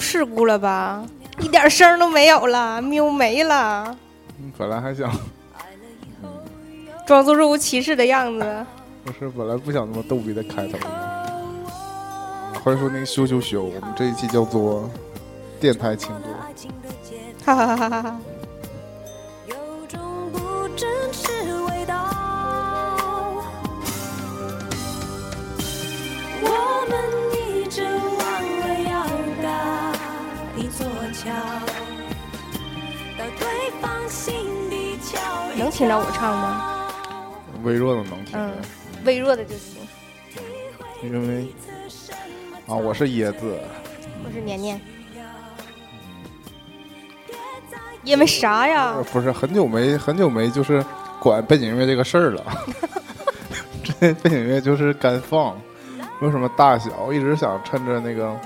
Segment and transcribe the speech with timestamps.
[0.00, 1.04] 出事故了吧？
[1.40, 3.94] 一点声都没有了，喵没了，
[4.38, 5.12] 嗯本来还想，
[7.06, 8.66] 装作若无其事的样子。
[9.04, 10.86] 不是本来不想那么逗逼的开头的。
[12.64, 14.88] 欢迎收听羞羞羞，我们这一期叫做
[15.60, 16.28] 电台情歌。
[17.44, 18.20] 哈哈哈哈哈哈！
[19.48, 19.54] 有
[19.86, 20.00] 种
[20.32, 21.39] 不真实
[35.80, 36.76] 听到我唱吗？
[37.64, 39.80] 微弱的能听嗯见，微弱的就行。
[41.02, 41.48] 因为
[42.66, 43.58] 啊，我是椰子，
[44.22, 44.78] 我是年年。
[48.04, 49.02] 因为啥呀呃？
[49.04, 50.84] 不是很久没很久没就是
[51.18, 52.44] 管背景音乐这个事儿了。
[53.82, 55.58] 这背景音乐就是干放，
[56.20, 58.38] 没有什么大小，一直想趁着那个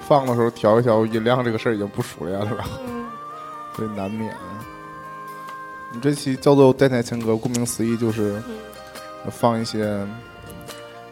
[0.00, 3.04] 放的时候调一调音量，这个事儿已经不熟练了，嗯，
[3.76, 4.34] 所以难免。
[5.96, 8.38] 你这期叫做电台情歌，顾名思义就是
[9.30, 10.06] 放一些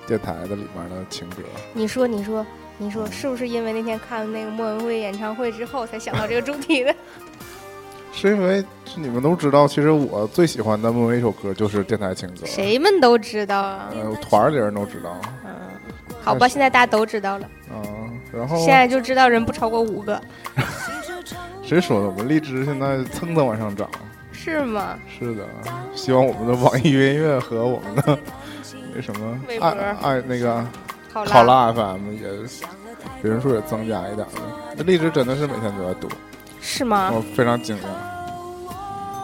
[0.07, 1.37] 电台的里面的情歌。
[1.73, 2.45] 你说，你说，
[2.77, 6.95] 你说，是不是因为那天看那个莫文蔚演唱会之后才想到这个主题的？
[8.13, 8.63] 是因为
[8.95, 12.45] 你们都知道，其实我最喜欢的莫文蔚一首歌就是电台情歌。
[12.45, 13.91] 谁们都知道啊。
[13.91, 15.19] 呃，团儿里人都知道。
[15.47, 15.51] 嗯，
[16.23, 17.49] 好吧，现在大家都知道了。
[17.73, 20.21] 嗯，然后现在就知道人不超过五个，
[21.65, 22.07] 谁说的？
[22.07, 23.89] 我们荔枝现在蹭蹭往上涨。
[24.45, 24.99] 是吗？
[25.19, 25.45] 是的，
[25.95, 28.19] 希望我们的网易云音乐和我们的
[28.95, 29.71] 那什么爱
[30.03, 30.65] 爱那个
[31.13, 32.29] 考拉 FM 也
[33.23, 34.75] 人数也增加一点了。
[34.77, 36.09] 那荔枝真的是每天都在读，
[36.61, 37.11] 是吗？
[37.15, 37.81] 我非常惊讶。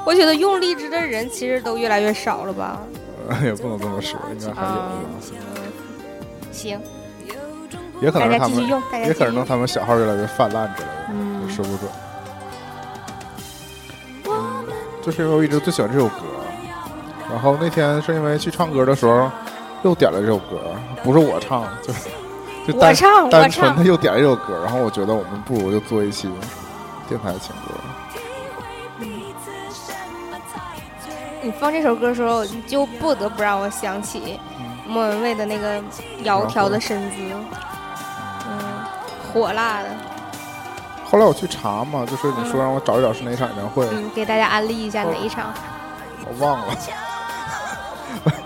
[0.06, 2.80] 我觉得用荔枝的人其实都越来越少了吧？
[3.28, 4.88] 呃 也不能这么说，应该还有啊
[5.20, 6.80] 的。，行，
[8.00, 8.66] 也可能是他们
[9.06, 9.44] 也可能。
[9.44, 11.90] 他们小号越来越泛滥之类的，嗯说不准。
[15.00, 16.22] 嗯，就是因为我一直最喜欢这首歌，
[17.30, 19.30] 然后那天是因为去唱歌的时候
[19.82, 20.60] 又点了这首歌，
[21.02, 21.92] 不是我唱，就
[22.66, 23.84] 就单我唱，我单纯的。
[23.84, 26.28] 又点了这首歌，然后我觉得我们不如就做一期
[27.08, 27.74] 电台情歌。
[31.42, 34.38] 你放这首歌的时候，你就不得不让我想起
[34.86, 35.80] 莫文蔚的那个
[36.22, 37.16] 窈窕的身姿，
[38.46, 38.58] 嗯，
[39.32, 39.88] 火辣的，
[41.10, 45.52] 后来我去查嘛，就是你说让我找一找是哪场演唱会，嗯，给大家安利一下哪一场？
[46.24, 46.74] 我忘了，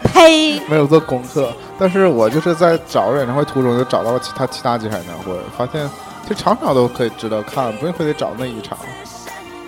[0.15, 0.59] 呸！
[0.67, 1.53] 没有做功课。
[1.79, 5.89] 但是我就是在找演唱会途中就找到了其他其他几场演唱会，发现
[6.23, 8.79] 其实场场都可以值得看，不用非得找那一场。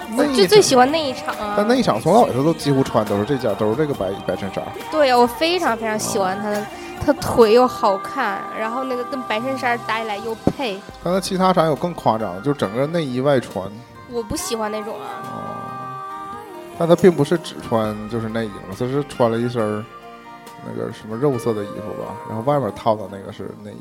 [0.08, 1.54] 那我就最喜欢那一场啊！
[1.56, 4.64] 但那一场从头到尾他都几乎穿都是这件，都是这个白白衬衫。
[4.90, 6.64] 对呀，我非常非常喜欢他的，
[7.06, 13.70] 他腿又好看，然后那个跟白衬衫搭起来又配，但他其他场有更夸张，就整个内衣外穿。
[14.10, 15.22] 我不喜欢那种啊。
[15.22, 16.36] 哦、
[16.76, 19.84] 但他并不是只穿就是内衣嘛，他是穿了一身儿
[20.66, 23.76] 那个什么肉色的衣服吧，然后外面套的那个是内衣，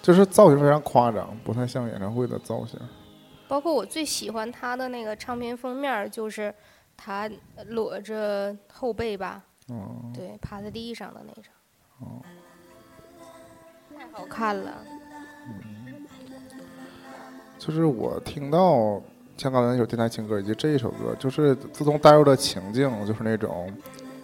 [0.00, 2.80] 就是造型非常夸张，不太像演唱会的造型。
[3.46, 6.54] 包括我最喜欢他的那个唱片封面，就是
[6.96, 7.30] 他
[7.66, 11.44] 裸着后背吧，哦、对，趴在地上的那张，
[13.96, 14.84] 太好看了。
[17.58, 19.02] 就是我听到
[19.36, 23.72] 像刚才那首电台情歌以及这一首歌，就是自从带入的情境，就是那种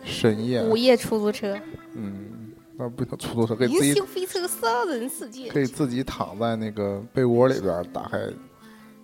[0.04, 1.58] 深夜，午夜出租车，
[1.94, 5.48] 嗯，那不行，出租车可以自己飞车杀人世界。
[5.48, 8.18] 可以自己躺在那个被窝里边打开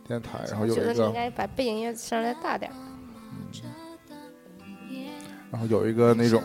[0.07, 2.71] 电台，然后有一个应该把背景音乐声再大点
[3.33, 3.49] 嗯。
[5.51, 6.43] 然后有一个那种，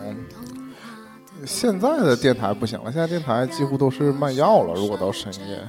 [1.46, 4.74] 现在的电台不行了，现在电台几乎都是卖药了。
[4.76, 5.60] 如果到深夜，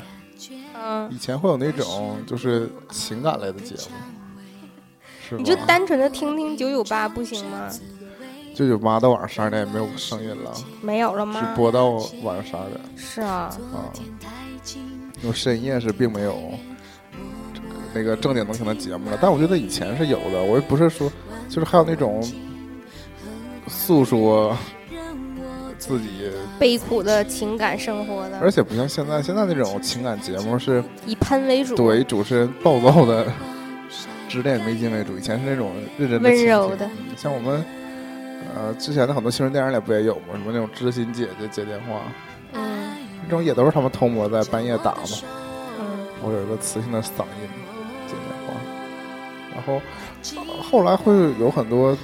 [0.74, 3.80] 嗯，以前会有那种就是情感类的节目，
[5.28, 5.56] 是你就？
[5.66, 7.68] 单纯的听听九九八不行吗？
[8.54, 11.54] 九九八到晚上十二点也没有声音了，没有了只吗？
[11.56, 11.90] 播到
[12.22, 13.90] 晚上十二点是啊，啊。
[15.22, 16.52] 因为深夜是并没有
[17.94, 20.42] 那个正经能听的节目了，但我觉得以前是有的。
[20.44, 21.10] 我也不是说，
[21.48, 22.22] 就是还有那种
[23.66, 24.56] 诉说
[25.86, 33.26] 自己悲苦的情感生活的，而且不像现在，现在那种情感节目是以喷为主，对主持人暴躁的
[34.28, 36.88] 指点迷津为主，以前是那种认真的温柔的。
[37.18, 37.62] 像我们
[38.54, 40.32] 呃之前的很多新闻电影里不也有吗？
[40.32, 42.00] 什么那种知心姐姐接电话，
[42.54, 42.96] 嗯。
[43.24, 45.02] 这种也都是他们偷摸在半夜打嘛。
[45.78, 47.48] 嗯，我有一个磁性的嗓音
[48.06, 48.54] 接电话，
[49.54, 51.96] 然后、呃后来会有很多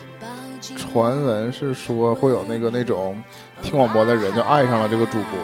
[0.76, 3.20] 传闻是说会有那个那种
[3.62, 5.38] 听广播的人就爱上了这个主播。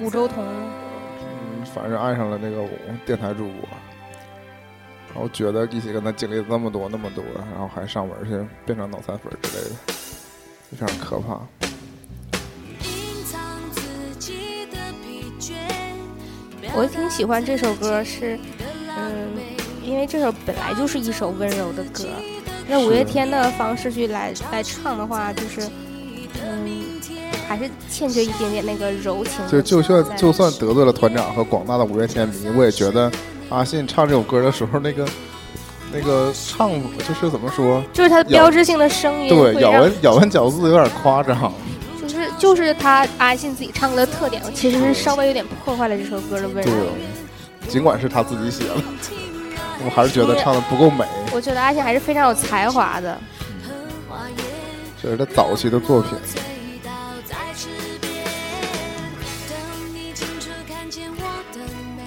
[0.00, 2.64] 五洲同嗯，反正爱上了那个
[3.06, 3.68] 电台主播，
[5.14, 8.30] 然后觉得一起跟他经历了那么多那么多，然后还上门去
[8.66, 9.76] 变成脑残粉之类的，
[10.70, 11.40] 非常可怕。
[12.82, 13.40] 隐藏
[13.70, 13.80] 自
[14.18, 15.54] 己的疲倦。
[16.74, 18.38] 我挺喜欢这首歌，是
[18.88, 19.30] 嗯，
[19.82, 22.04] 因为这首本来就是一首温柔的歌，
[22.68, 25.62] 那五月天的方式去来来唱的话，就是
[26.46, 27.00] 嗯，
[27.48, 33.10] 还是欠缺一点点那个柔情就就算就算得罪了团长和广大的五月天迷，我也觉得
[33.50, 35.06] 阿信唱这首歌的时候，那个
[35.92, 41.52] 那个唱就是怎么说，就是他的标志性的声音对，咬文咬文嚼字有点夸张。
[42.06, 46.86] 就是就是他阿信自己唱歌的特点，其实是稍微有点破坏了这首歌的温对柔。，
[47.66, 48.74] 尽管是他自己写的，
[49.84, 51.04] 我还是觉得唱的不够美。
[51.32, 53.18] 我觉得阿信还是非常有才华的。
[55.04, 56.12] 这是他早期的作品。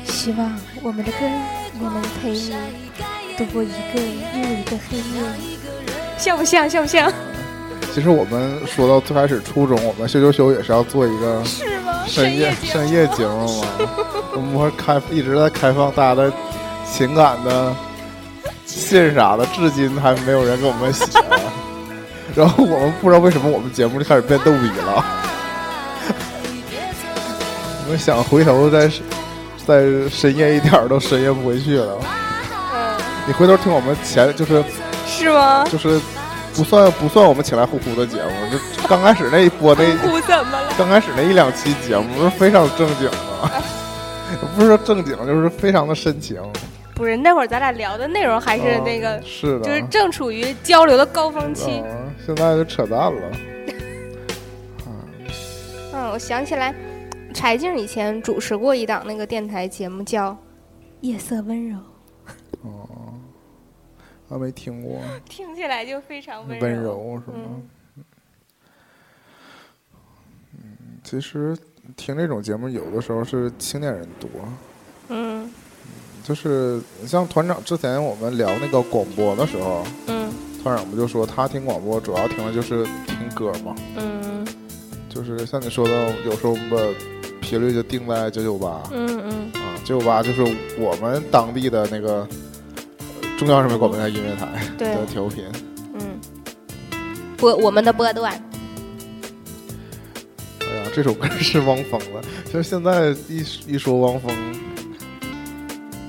[0.05, 2.51] 希望我们的歌也能陪你
[3.38, 5.21] 度过一个又一个黑夜。
[6.17, 6.67] 像不像？
[6.67, 7.13] 像不像？
[7.94, 11.44] 其实我们说到最开始初中，我们修修修也是要做一个？
[12.07, 13.67] 深夜深夜节目嘛。
[14.33, 16.33] 我们会开一直在开放大家的
[16.91, 17.75] 情感的
[18.65, 21.05] 信啥的，至今还没有人给我们写。
[22.37, 25.03] 然后我们不知道为什么我们节目就开始变逗比了。
[27.83, 28.87] 我们想回头再
[29.65, 31.97] 再深夜一点儿，都深夜不回去了。
[32.75, 32.95] 嗯，
[33.25, 34.63] 你回头听我们前就是
[35.07, 35.65] 是吗？
[35.71, 35.99] 就是
[36.53, 40.69] 不算不算我们起来呼呼的节目，就刚开始那一波那 呼怎么了？
[40.77, 43.63] 刚开始那一两期节目是非常正经的，
[44.55, 46.37] 不是说正经，就是非常的深情。
[46.93, 51.83] 不是，那会儿咱俩聊的内容还是嗯那个，是的，就是正处于交流的高峰期。
[51.85, 53.31] 嗯，现在就扯淡了。
[55.93, 56.75] 嗯，我想起来，
[57.33, 60.31] 柴静以前主持过一档那个电台节目，叫
[60.99, 61.77] 《夜色温柔》，
[62.67, 63.13] 哦，
[64.27, 64.99] 还没听过。
[65.23, 67.37] 听起来就非常温温柔是吗？
[67.95, 68.03] 嗯。
[70.51, 71.57] 嗯，其实
[71.95, 74.29] 听这种节目有的时候是青年人多，
[75.07, 75.49] 嗯
[76.25, 80.29] 就是像团长之前我们聊那个广播的时候，嗯
[80.64, 84.45] 团长不就说他听广播主要听的就是听歌嘛，嗯。
[85.09, 86.94] 就是像你说的，有时候我们的
[87.42, 88.83] 频率就定在九九八。
[88.92, 89.61] 嗯嗯。
[89.61, 90.44] 啊，九九八就是
[90.78, 92.28] 我们当地的那个
[93.21, 94.47] 呃中央人民广播电台音乐台
[94.78, 95.44] 的调频。
[95.94, 96.19] 嗯，
[97.35, 98.31] 波我们的波段，
[100.59, 102.21] 哎呀，这首歌是汪峰的，
[102.52, 104.31] 就是现在一一说汪峰，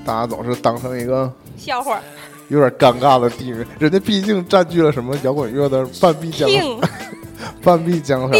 [0.05, 1.99] 大家总是当成一个笑话
[2.49, 6.63] 有点尴尬的地位，人家毕竟占据了什么摇滚乐的半壁江山
[7.63, 8.39] 半壁江山。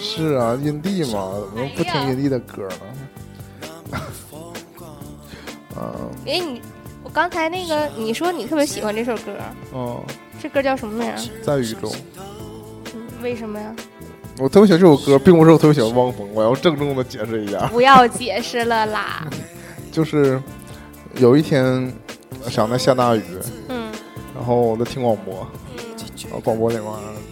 [0.00, 2.66] 是啊，印地嘛，怎么不听印地的歌
[3.90, 3.98] 呢？
[5.76, 5.84] 啊，
[6.26, 6.62] 哎你，
[7.02, 9.32] 我刚才那个你说你特别喜欢这首歌，
[9.72, 10.02] 哦，
[10.40, 11.16] 这歌叫什么名儿？
[11.42, 11.92] 在雨中。
[12.94, 13.74] 嗯，为什么呀？
[14.38, 19.26] 我特别喜欢这首歌，并不是我特别喜欢汪峰，我要郑重的解释一下，不要解释了啦。
[19.90, 20.40] 就是
[21.16, 21.92] 有一天
[22.48, 23.22] 想在下大雨，
[23.68, 23.92] 嗯
[24.34, 25.78] 然后我在听广播，嗯，
[26.24, 26.86] 然后广播里面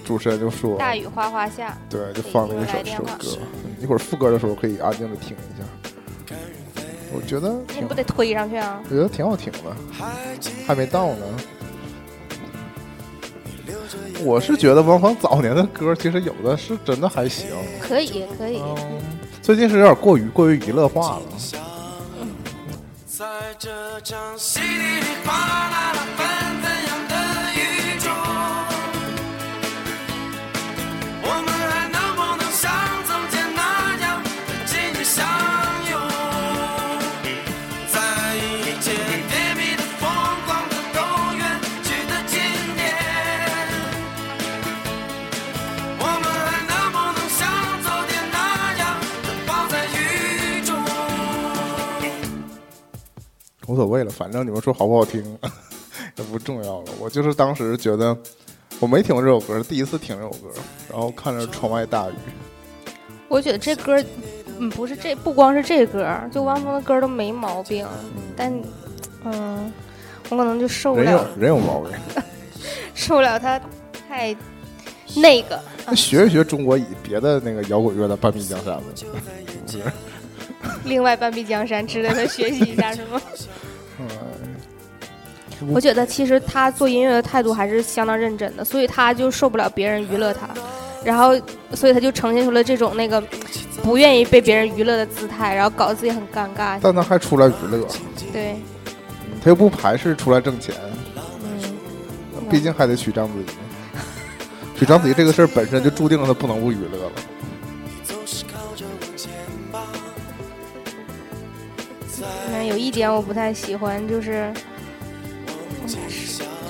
[0.04, 6.34] 主持人就说，大雨哗哗下，对，就放了一首这首歌，嗯一会儿副歌的时候可以安静的听一下。
[7.14, 8.80] 我觉得挺你不得推上去啊？
[8.90, 9.58] 我觉得挺好听的，
[10.66, 11.26] 还没到呢。
[14.25, 17.46] 我是觉得汪峰早年的歌，其实有的是真的还行，
[17.80, 18.60] 可以，可以。
[18.60, 19.00] 嗯，
[19.40, 21.22] 最近是有点过于过于娱乐化了。
[23.46, 26.15] 在这场稀里哗啦啦
[53.66, 55.23] 无所谓了，反正你们说好不好听
[56.16, 56.87] 也不重要了。
[57.00, 58.16] 我就是当时觉得
[58.80, 60.49] 我没听过这首歌，第一次听这首歌，
[60.90, 62.14] 然后看着窗外大雨，
[63.28, 64.02] 我觉得这歌，
[64.58, 67.87] 嗯，不是这，不光是这歌，就汪峰的歌都没毛病，
[68.37, 68.52] 但，
[69.25, 69.73] 嗯，
[70.28, 71.90] 我可能就受不人有了，人有毛病。
[72.94, 73.61] 受不了他
[74.08, 74.35] 太
[75.16, 75.61] 那个。
[75.87, 78.85] 那学一学中国以别的那个摇滚乐的半壁江山呗？
[80.85, 83.20] 另外半壁江山值得他学习一下，是吗？
[83.99, 84.08] 嗯，
[85.68, 90.49] 我觉得其实他做音乐的态度还是相当认真的，所以他就受不了别人娱乐他，
[91.02, 91.38] 然后
[91.73, 93.23] 所以他就呈现出了这种那个
[93.82, 96.78] 不愿意被别人娱乐的姿态，然后搞得自己很尴尬。
[96.82, 97.87] 但他还出来娱乐，
[98.32, 98.56] 对，
[99.42, 100.75] 他又不排斥出来挣钱，
[101.42, 103.46] 嗯，毕竟还得娶章子怡。
[104.78, 107.12] 娶章子怡这个事儿本身就注定了他不能不娱乐了。
[112.66, 114.52] 有一点我不太喜欢，就是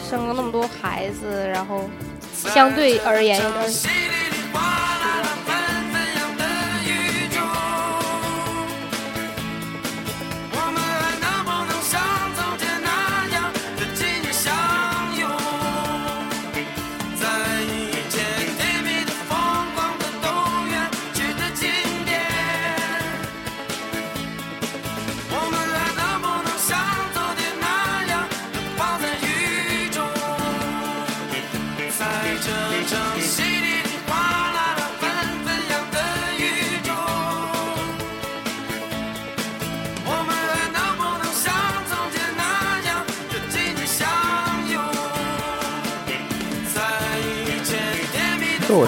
[0.09, 1.89] 生了那么多孩子，然后
[2.33, 3.73] 相对而言有点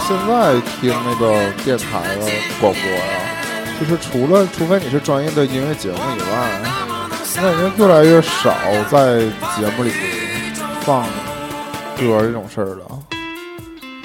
[0.08, 2.24] 现在听那个电台的
[2.58, 6.62] 广播呀、就是除了除非你是专业的音乐节目以外，
[7.24, 8.56] 现在已经越来越少
[8.90, 9.20] 在
[9.54, 9.92] 节目里
[10.80, 11.04] 放
[11.98, 12.98] 歌这种事儿了。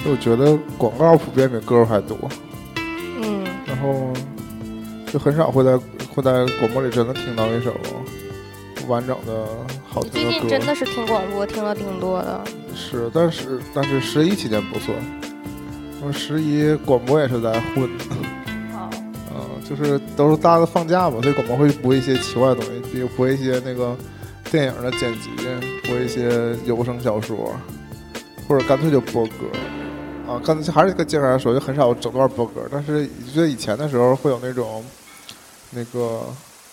[0.03, 2.17] 就我觉得广告普遍比歌还多，
[3.21, 4.11] 嗯，然后
[5.09, 5.77] 就很少会在
[6.13, 7.73] 会在广播里真的听到一首
[8.89, 9.47] 完整的
[9.87, 10.49] 好最听的歌。
[10.49, 12.43] 近真的是听广播听了挺多的。
[12.75, 14.97] 是，但是但是十一期间不算，
[16.03, 17.89] 因为十一广播也是在混，
[18.73, 18.89] 好，
[19.33, 23.95] 嗯，就是都是大家放假嘛，所以广播会播一些奇怪的东西，比如播一些那个
[24.51, 25.29] 电影的剪辑，
[25.87, 27.55] 播一些有声小说，
[28.49, 29.31] 或者干脆就播歌。
[30.27, 34.83] 啊，刚才还是跟接上来说，就很少整段播歌，但是记得以前的时候会有那种，
[35.71, 36.21] 那个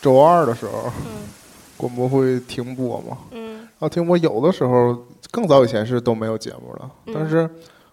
[0.03, 1.23] 周二的时候，嗯
[1.77, 3.59] 广播会停播嘛，嗯。
[3.59, 4.99] 然后停播有的时候
[5.31, 7.15] 更早以前是都没有节目了，嗯。
[7.15, 7.49] 但是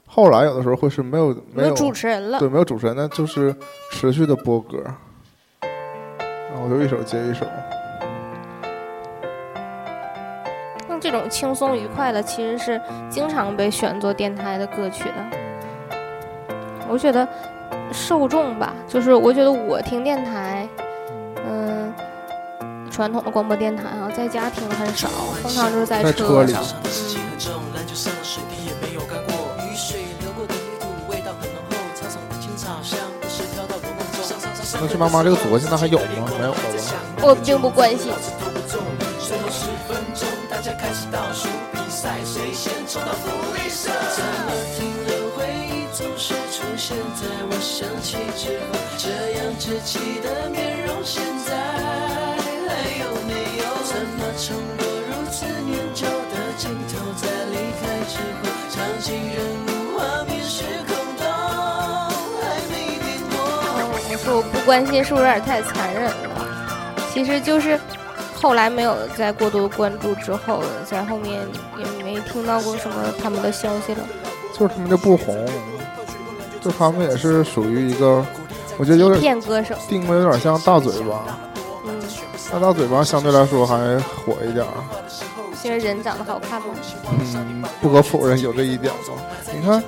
[0.10, 2.50] 后来有的时候会是没有没有主持人了对，。
[2.50, 3.56] 没有主持人，那就是
[3.92, 4.84] 持续的播歌，
[5.62, 7.46] 然后就一首接一首。
[10.88, 16.08] 像这种轻松愉快的，其实是经常被选作电台的歌曲的。
[16.90, 17.28] 我觉得
[17.92, 20.68] 受众吧，就是我觉得我听电台，
[21.46, 21.94] 嗯，
[22.90, 25.10] 传统的广播电台啊，在家听很少，
[25.44, 26.56] 通常就是在在车里
[34.80, 36.06] 那是妈妈这个组合现在还有吗？
[36.38, 36.60] 没有了吧？
[37.22, 38.12] 我并不关心。
[59.10, 59.67] 多
[64.28, 66.46] 说我不关心，是不是有点太残忍了？
[67.14, 67.80] 其实就是
[68.36, 71.40] 后来没有再过多关注之后，在后面
[71.78, 74.00] 也没听到过什么他们的消息了。
[74.52, 75.34] 就是他们就不红，
[76.60, 78.26] 就他们也是属于一个，
[78.78, 81.24] 我觉得有点骗歌手，定位有点像大嘴巴，
[81.88, 81.96] 嗯，
[82.52, 84.72] 那大嘴巴相对来说还火一点儿。
[85.64, 86.68] 因为人长得好看吗。
[87.12, 89.14] 嗯，不可否认有这一点吧。
[89.54, 89.82] 你看，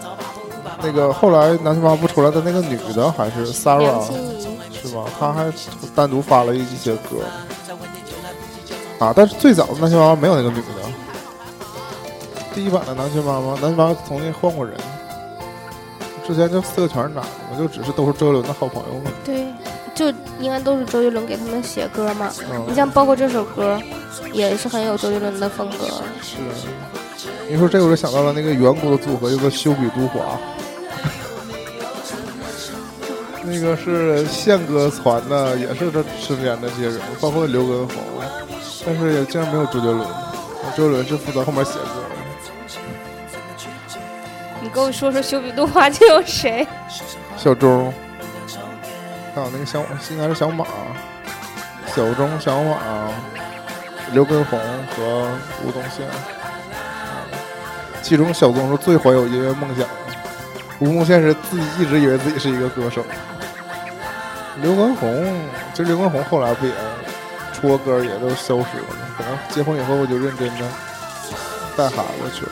[0.82, 4.02] 那个后来南拳妈不出来的那个女的还是 Sara
[4.92, 5.06] 梁心颐，是吧？
[5.20, 5.52] 她还
[5.96, 7.24] 单独发了一些歌
[9.00, 10.64] 啊，但是最早的南拳妈妈没有那个女的。
[12.54, 14.76] 第一版的南拳妈妈，南拳妈妈重新换过人，
[16.28, 19.12] 之前就四个全是男的嘛，就只是都是周杰伦的好朋友嘛。
[19.24, 19.46] 对，
[19.96, 22.30] 就应该都是周杰伦给他们写歌嘛。
[22.68, 23.80] 你嗯，像包括这首歌，
[24.34, 25.86] 也是很有周杰伦的风格。
[26.22, 26.38] 是。
[27.48, 30.38] 你说这，我就想到了那个远古的组合，叫做修比都华。
[33.50, 37.96] 那个是宪哥传的，也是他身边的这些人，包括刘畊宏，
[38.86, 40.00] 但是也竟然没有周杰伦。
[40.78, 42.16] 周杰伦是负责后面写歌的，
[44.62, 46.68] 你给我说说修比杜华就有谁？
[47.36, 47.92] 小钟，
[49.34, 49.80] 还有那个小
[50.12, 50.66] 应该是小马，
[51.88, 52.78] 小钟、小马、
[54.14, 54.60] 刘畊宏
[54.96, 55.28] 和
[55.66, 56.06] 吴宗宪。
[58.04, 59.90] 其中小钟是最怀有音乐梦想的，
[60.80, 63.04] 吴宗宪是自己一直以为自己是一个歌手。
[64.62, 65.42] 刘畊宏，
[65.74, 66.74] 其实刘畊宏后来不也
[67.54, 69.16] 出过歌也都消失了吗？
[69.18, 70.66] 可能结婚以后我就认真的
[71.76, 72.52] 带孩子去了。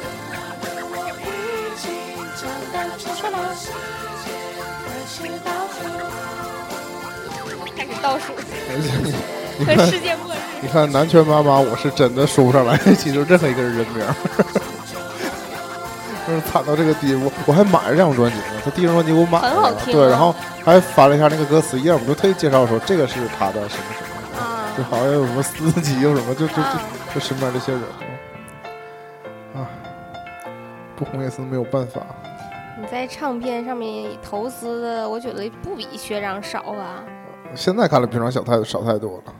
[7.75, 8.33] 开始倒数，
[8.69, 9.13] 而且你
[9.59, 10.37] 你看跟世界末日。
[10.61, 14.15] 你看南拳妈妈，我是真的说不上来记住任何一个人人名儿，
[16.27, 17.31] 就是惨到这个地步。
[17.45, 24.03] 我还买了这张专辑呢，他第一张专辑我买了，很好听对，啊然后还翻了一下那个歌词页，我们就特意介绍说这个是他的什么什
[24.35, 26.81] 么，啊就好像有什么司机有什么，就就就啊
[27.15, 27.81] 就身边这些人
[29.55, 29.69] 啊，
[30.95, 32.01] 不红也是没有办法。
[32.79, 37.01] 你在唱片上面投资的，我觉得不比学长少啊。
[37.55, 39.33] 现在看来平常小太少太多了。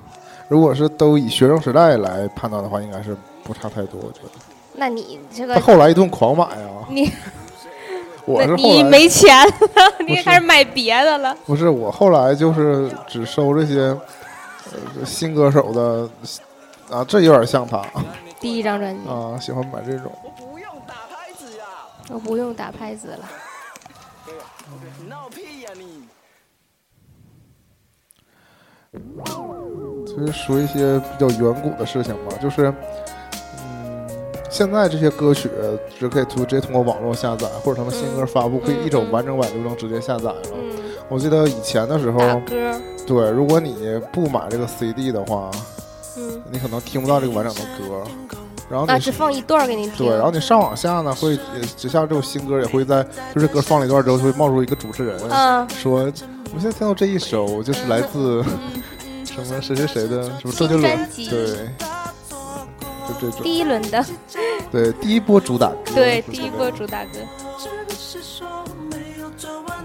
[0.48, 4.00] 如果是都以学生时代来判断的话，应该是不差太多。
[4.02, 4.30] 我觉得
[4.78, 7.12] 那你这他个，后来一顿狂买啊， 你
[8.26, 9.54] 我是你没钱了，
[10.06, 11.36] 你是开始买别的了。
[11.46, 13.80] 不是我后来就是只收这些
[15.00, 16.10] 呃新歌手的
[16.96, 17.84] 啊，这有点像他
[18.40, 20.12] 第一张专辑，啊，喜欢买这种。
[20.24, 21.66] 我不用打拍子呀！
[22.10, 23.28] 我不用打拍子了。
[25.08, 26.04] 闹屁呀你！
[30.06, 32.76] 其实说一些比较远古的事情吧，就是嗯，
[34.58, 35.52] 现在这些歌曲
[36.00, 40.36] 只可以通直接通过网络下载，或者他们新歌发布可以一种完整版就能直接下载了。
[40.52, 40.76] 嗯，
[41.10, 45.52] 我记得以前的时候，歌，对，如果你不买这个 CD 的话，
[46.18, 48.02] 嗯，你可能听不到这个完整的歌。
[48.68, 50.08] 然后啊，你只放一段给你听。
[50.08, 56.12] 对，然后你上网下呢，会呃只下这种新歌也会在，就是歌放了一段之后，就会冒出一个主持人、嗯，说，
[56.52, 58.44] 我现在听到这一首就是来自
[59.24, 61.08] 什么谁谁谁的什么周杰伦。
[61.12, 61.30] 新
[63.44, 64.06] 第一轮的，
[64.72, 67.20] 对，第一波主打歌，对，第一波主打歌。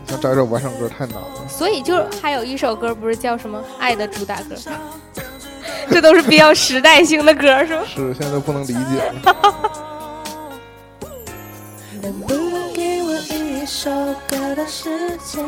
[0.07, 1.49] 想找一首完整歌太难了。
[1.49, 4.55] 所以就还有一首歌不是叫什么《爱的主打歌》，
[5.91, 7.85] 这都是比较时代性的歌，是吧？
[7.89, 9.37] 是，现在都不能理解了。
[12.03, 13.91] 能不能给我一首
[14.29, 15.45] 歌的时间？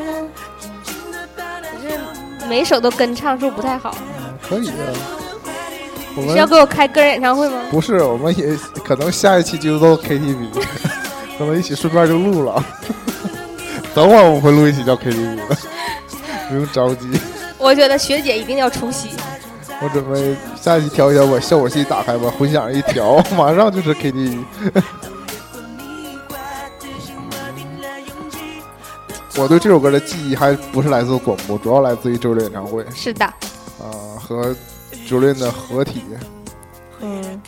[2.49, 3.95] 每首都跟唱，是不是不太好？
[4.47, 4.75] 可以啊，
[6.17, 7.59] 我是要给我开个人演唱会吗？
[7.71, 10.49] 不是，我们也可能下一期就到 KTV，
[11.39, 12.65] 可能一起顺便就录了。
[13.95, 15.43] 等会儿我们会录一期叫 KTV 的，
[16.49, 17.09] 不用着急。
[17.59, 19.11] 我觉得学姐一定要出席。
[19.81, 24.39] 我准备下一期调一调，把效果器打开，把混响一调，马上就是 KTV。
[29.37, 34.55] 我对这首歌的记忆还不是来自广播，主要来自于周六演唱会是的，啊、和
[35.09, 36.03] 周杰伦的合体，
[37.01, 37.43] 嗯，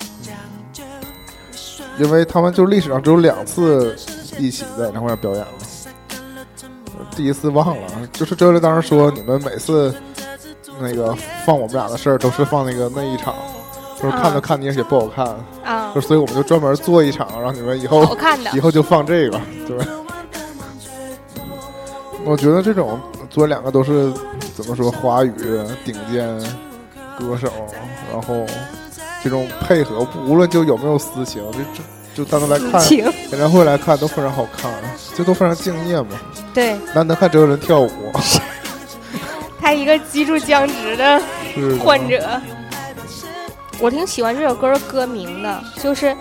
[1.98, 3.96] 因为他们就历史上只有两次
[4.38, 5.48] 一起在演唱会上表演了。
[7.14, 7.82] 第一次忘了，
[8.12, 9.94] 就是周杰伦当时说，你们每次
[10.80, 13.34] 那个放我们俩的事儿，都是放那个那一场，
[14.00, 15.26] 就是看都看你，而且不好看，
[15.64, 19.78] 啊就，所以我们就专门做一场，让你们以后好看的以，后就放这个，对。
[22.24, 22.98] 我觉得这种
[23.30, 24.12] 做两个都是
[24.54, 25.32] 怎么说华语
[25.84, 26.28] 顶尖
[27.18, 27.48] 歌手，
[28.12, 28.46] 然后
[29.22, 34.70] 这种配合，无论就有没有私情，就就就单独来看情，演唱会来看都非常好看，
[35.16, 36.08] 就都非常敬业嘛。
[36.54, 37.90] 对难得看周杰伦跳舞，
[39.60, 41.20] 他一个脊柱僵直的
[41.82, 42.40] 患者。
[43.78, 46.16] 我挺喜欢这首歌的歌名的，就是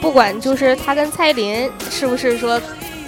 [0.00, 2.60] 不管就是他跟蔡依林是不是说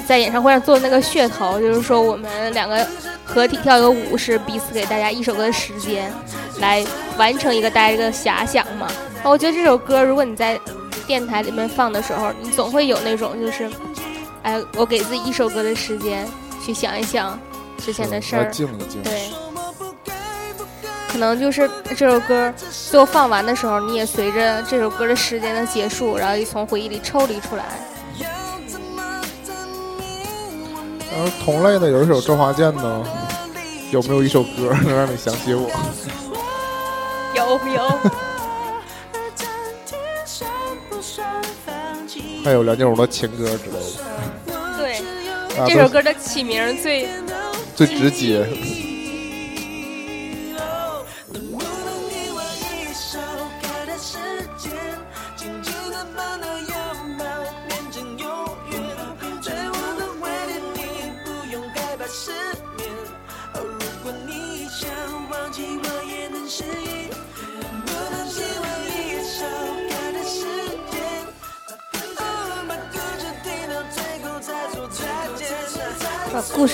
[0.06, 2.86] 在演唱会上做的那个噱头，就是说我们两个
[3.24, 6.12] 合体跳一个舞是彼此给大家一首歌的时间，
[6.60, 6.84] 来
[7.18, 8.86] 完成一个大家的遐想嘛。
[9.24, 10.58] 我觉得这首歌，如果你在
[11.06, 13.68] 电台里面放的时候，你总会有那种就是，
[14.42, 16.26] 哎，我给自己一首歌的时间
[16.64, 17.38] 去想一想
[17.78, 19.02] 之前的事儿，静一静。
[19.02, 19.30] 对。
[21.10, 22.52] 可能就是这首歌
[22.90, 27.64] 最后放完的时候，你也随着这首歌的时间的结束，然后从回忆里抽离出来。
[31.44, 33.04] 同类的有一首周华健的，
[33.90, 35.70] 有没有一首歌能让你想起我？
[37.34, 37.82] 有有，
[42.44, 43.78] 还有梁静茹的情歌之类
[44.46, 45.00] 的，对，
[45.66, 47.08] 这首歌的起名最
[47.74, 48.46] 最直接。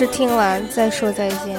[0.02, 1.56] 事听完再说再见。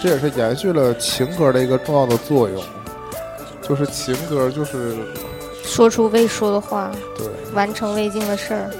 [0.00, 2.62] 这也是延续了情歌的一个重要的作用，
[3.68, 4.96] 就是情歌就是
[5.64, 8.70] 说出未说的话，对，完成未尽的事儿。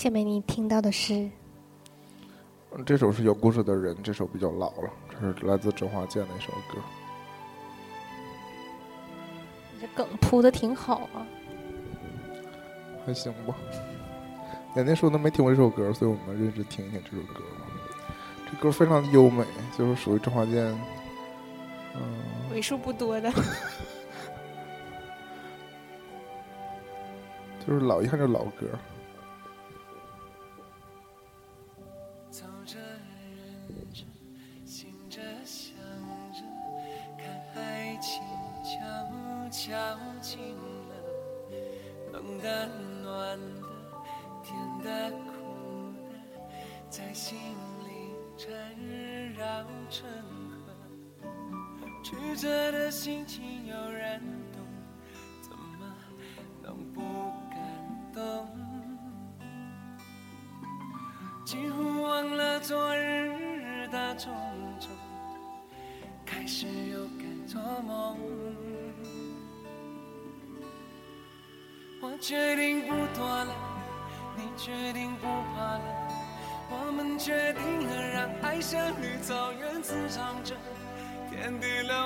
[0.00, 1.28] 下面你听到的是
[2.86, 6.78] 这首是有故事的人，这首比较老了，这是来自周华健的一首歌。
[9.78, 11.26] 这梗铺的挺好啊。
[13.04, 13.54] 还行吧。
[14.72, 17.66] 年年说她没听过这首歌，所以我们认真听一听这首歌吧。
[18.50, 19.44] 这歌非常优美，
[19.76, 20.64] 就是属于周华健，
[21.94, 22.00] 嗯、
[22.50, 23.30] 为数不多的。
[27.66, 28.66] 就是老一看就老歌。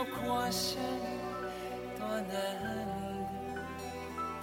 [0.04, 0.76] 地辽阔像
[1.98, 2.34] 多难得。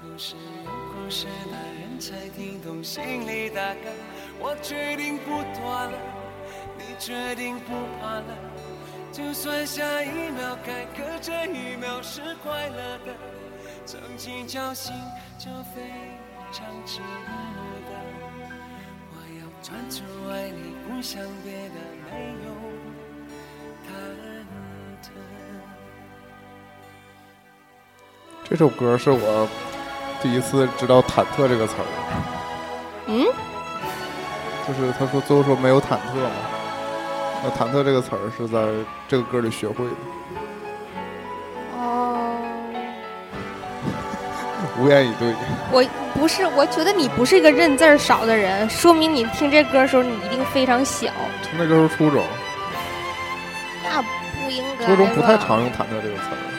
[0.02, 3.90] 都是有故事的人才听懂心里的歌。
[4.40, 5.94] 我决定不躲了，
[6.78, 8.38] 你决定不怕了。
[9.12, 13.14] 就算下一秒该可这一秒是快乐的，
[13.86, 14.94] 曾经侥幸
[15.38, 15.82] 就非
[16.52, 17.42] 常值得。
[19.12, 21.76] 我要专注爱你，不想别的，
[22.10, 22.50] 没有
[28.52, 29.48] 这首歌是我
[30.22, 31.88] 第一次知道“忐忑”这个词儿，
[33.08, 33.26] 嗯，
[34.68, 36.32] 就是他说最后说没有忐忑嘛，
[37.42, 38.68] 那“忐忑”这个词儿是在
[39.08, 39.92] 这个歌里学会的，
[41.78, 42.36] 哦，
[44.78, 45.34] 无言以对。
[45.72, 45.82] 我
[46.20, 51.08] 不是，我觉得你不是一个认字儿少的人，说明你听这歌的时候你一定非常小。
[51.58, 52.22] 那个时候初中，
[53.82, 54.88] 那不应该。
[54.88, 56.51] 初中不太常用“忐忑”这个词儿，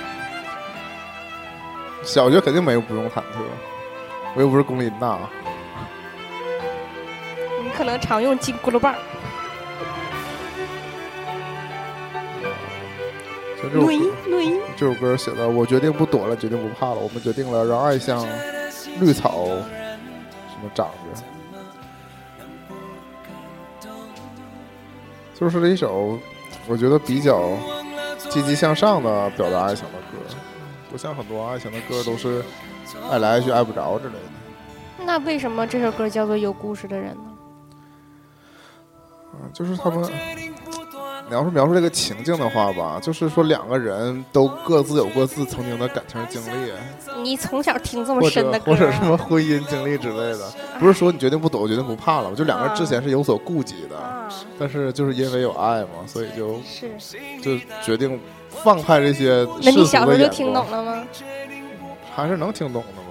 [2.03, 3.43] 小学肯定没有不用忐忑，
[4.35, 5.19] 我又不是龚琳娜。
[7.63, 8.95] 你可能常用金箍噜棒
[13.63, 13.93] 这首歌，
[14.77, 18.27] 这首歌写的，我决定不躲了，决定不怕了，我们决定了让爱像
[19.01, 20.89] 绿草什么长
[23.81, 23.89] 着，
[25.35, 26.19] 就是一首
[26.67, 27.51] 我觉得比较
[28.19, 30.19] 积极向上的表达爱情的歌，
[30.93, 32.45] 不像很多爱情的歌都是
[33.11, 35.05] 爱来爱去爱不着之类的。
[35.07, 37.23] 那为什么这首歌叫做有故事的人呢？
[39.33, 40.05] 嗯，就是他们，
[41.29, 46.71] 你要是描述这个情境的话吧，就是说两个人都各自有各自曾经的感情经历，
[47.23, 54.29] 你从小听这么深的歌者或者什么婚姻经历之类的，不是说你决定不躲，我决定不怕了，就两个人之前是有所顾忌的，啊？
[54.59, 56.91] 但是就是因为有爱嘛，所以就是
[57.41, 58.21] 就决定
[58.63, 61.05] 放开这些那你小时候就听懂了吗？
[62.15, 63.09] 还是能听懂的吧。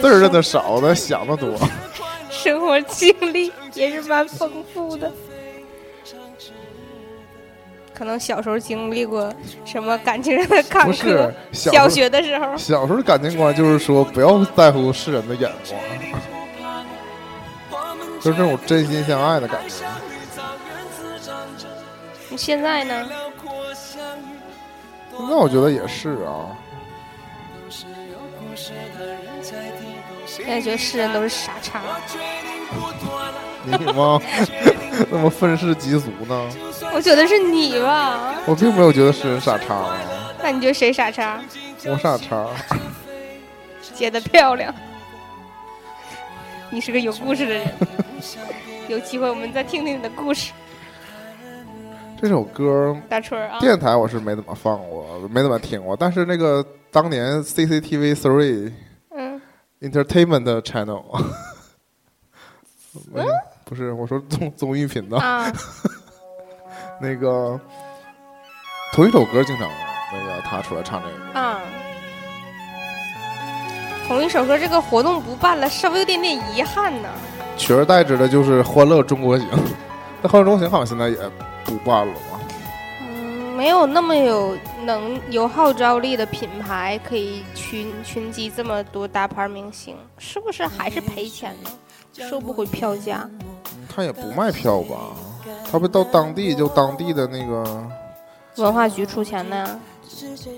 [0.00, 1.58] 字儿认得少，但想的多。
[2.30, 5.10] 生活经历也是蛮丰富的。
[7.92, 9.34] 可能小时候经历过
[9.64, 15.80] 什么感情上的坎坷不是，小学的时候，小时候的感情观就是说，不要在乎世人的眼光，
[18.20, 19.84] 就是这种真心相爱的感觉。
[22.28, 23.08] 你现在呢？
[25.20, 26.56] 那我觉得也是啊，
[30.26, 31.82] 现在觉得世人都是傻叉。
[33.64, 34.20] 你吗？
[35.10, 36.50] 那么愤世嫉俗呢？
[36.92, 38.34] 我觉得是你吧？
[38.46, 39.96] 我并没有觉得世人傻叉啊，
[40.42, 41.40] 那你觉得谁傻叉？
[41.86, 42.46] 我傻叉。
[43.94, 44.74] 接的漂亮。
[46.70, 47.74] 你是个有故事的人，
[48.88, 50.52] 有机会我们再听听你的故事。
[52.20, 58.72] 这首歌大春啊，电台我是没怎么放过，没怎么听过，但是那个当年 CCTV Three
[59.10, 59.40] 嗯
[59.80, 61.04] ，Entertainment Channel，
[63.14, 63.24] 嗯，
[63.64, 65.46] 不是，我说综综艺频道，啊，
[67.00, 67.60] 那个
[68.92, 69.68] 同一首歌经常
[70.12, 71.14] 那个他出来唱这个。
[71.34, 71.60] 嗯，啊，
[74.08, 77.08] 同一首歌，这个活动不办了，稍微有点点遗憾呢。
[77.56, 79.46] 取而代之的就是《欢乐中国行》，
[80.20, 81.16] 那《欢乐中国行》好像现在也
[81.68, 82.40] 不办了吗？
[83.02, 91.70] 嗯，没有那么有能有号召力的品牌可以群群集这么多大牌明星，是不是还是赔钱呢？
[92.28, 93.28] 收不回票价。
[93.94, 94.96] 他也不卖票吧？
[95.70, 97.86] 他不到当地就当地的那个，
[98.56, 99.80] 文化局出钱呢，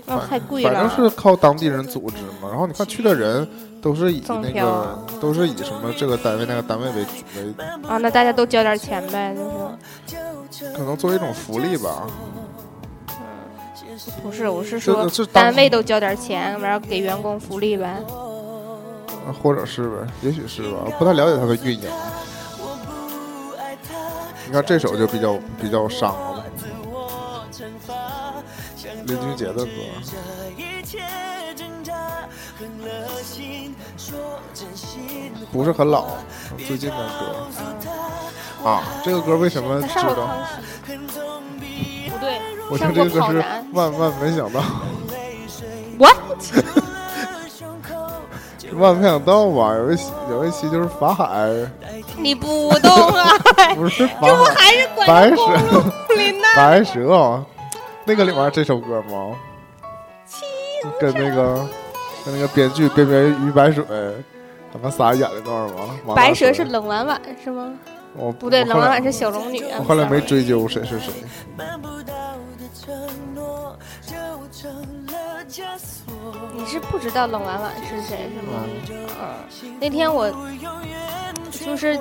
[0.05, 0.71] 那太贵了。
[0.71, 2.49] 反正是靠当地人组织嘛。
[2.49, 3.47] 然后你看去的人
[3.81, 7.53] 都是以那个都是以什么这个单位那个单位为为，
[7.87, 10.17] 啊，那大家都交点钱呗，就是。
[10.75, 12.07] 可能作为一种福利吧。
[14.23, 18.01] 不是，我是说单位都交点钱，然后给员工福利呗。
[19.23, 21.87] 呃或者是呗，也许是吧，我不太了解他的运营。
[24.47, 26.43] 你看这首就比较比较伤了，
[29.05, 29.71] 林俊杰的歌，
[35.51, 36.05] 不是很老，
[36.67, 38.83] 最近的歌啊。
[39.03, 40.29] 这个歌为什么知道？
[42.09, 42.39] 不对，
[42.69, 43.65] 我听这个是跑男。
[43.73, 44.61] 万万没想到
[45.97, 46.17] ，What？
[48.77, 49.73] 万没想到吧？
[49.75, 51.49] 有一期有一期就是法海，
[52.17, 53.37] 你不懂啊？
[53.75, 55.41] 不是法这不海，还是白蛇？
[56.55, 57.45] 白蛇啊，
[58.05, 59.35] 那个里面这首歌吗？
[60.99, 61.67] 跟那个
[62.25, 63.83] 跟那个编剧边边于白水
[64.71, 65.95] 他们仨演的那段吗？
[66.05, 67.73] 王大白蛇是冷婉婉是吗？
[68.17, 69.63] 哦不对，冷婉婉是小龙女。
[69.77, 71.11] 我后来没追究谁是谁。
[76.53, 78.63] 你是不知道冷婉婉是谁是吗？
[78.89, 80.29] 嗯，那天我
[81.51, 81.97] 就是，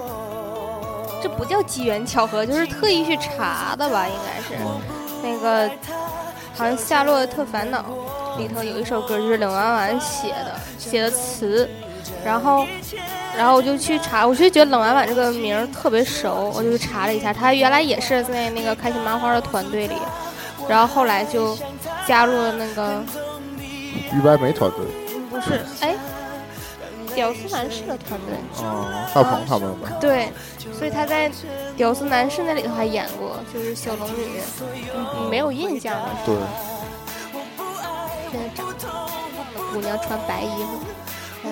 [1.22, 4.54] 这不叫机缘巧合，就是特意去查的吧，应该是
[5.22, 5.68] 那个
[6.54, 7.80] 好像《夏洛特烦恼》
[8.38, 11.68] 里头有一首歌，就是冷婉婉写的写的词，
[12.24, 12.66] 然后。
[13.38, 19.94] 然后我就去查，我就觉得冷婉婉这个名儿特别熟，我就去查了一下，她原来也是在那个开心麻花的团队里，
[20.68, 21.56] 然后后来就
[22.04, 23.00] 加入了那个
[24.12, 24.80] 于白梅团队
[25.14, 25.94] 嗯不是，哎，
[27.14, 29.88] 屌丝男士的团队，哦，大鹏他们呗。
[30.00, 30.32] 对，
[30.76, 31.30] 所以他在
[31.76, 34.26] 屌丝男士那里头还演过，就是小龙女，
[34.74, 36.08] 你你没有印象了？
[36.26, 36.34] 对，
[38.30, 38.74] 现在长得
[39.72, 40.80] 姑娘穿白衣服，
[41.44, 41.50] 嗯，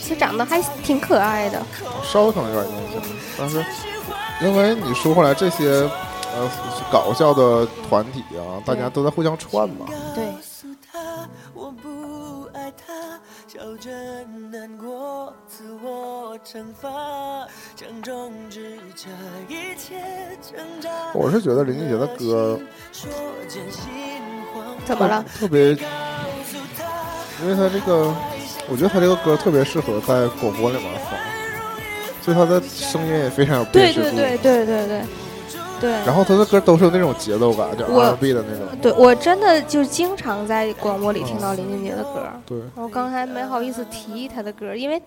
[0.00, 1.62] 其实长得还挺可爱的。
[2.02, 3.02] 稍微可能有点印象，
[3.38, 3.64] 但是
[4.42, 5.88] 因为你说回来这些
[6.34, 6.50] 呃
[6.90, 9.86] 搞笑的团体啊，大家都在互相串嘛。
[10.14, 10.25] 对，
[13.56, 13.90] 笑着
[14.52, 16.90] 难过，自我惩罚，
[17.74, 19.08] 想终止这
[19.48, 19.98] 一切
[20.42, 20.90] 挣扎。
[21.14, 22.60] 我是觉得林俊杰的歌
[24.84, 25.24] 怎么了？
[25.38, 28.14] 特别，因为他这个，
[28.68, 31.18] 我觉得他这个歌特别适合在广播里面放，
[32.20, 34.10] 所以他的声音也非常有辨识度。
[34.10, 35.02] 对对对对对对。
[35.82, 38.66] 然后他的歌都是有那种节奏感，就我 R&B 的那种。
[38.80, 42.26] 对我真的就经常在广播里听到林俊杰的歌。
[42.46, 45.00] 对，我刚才没好意思提他的歌，因为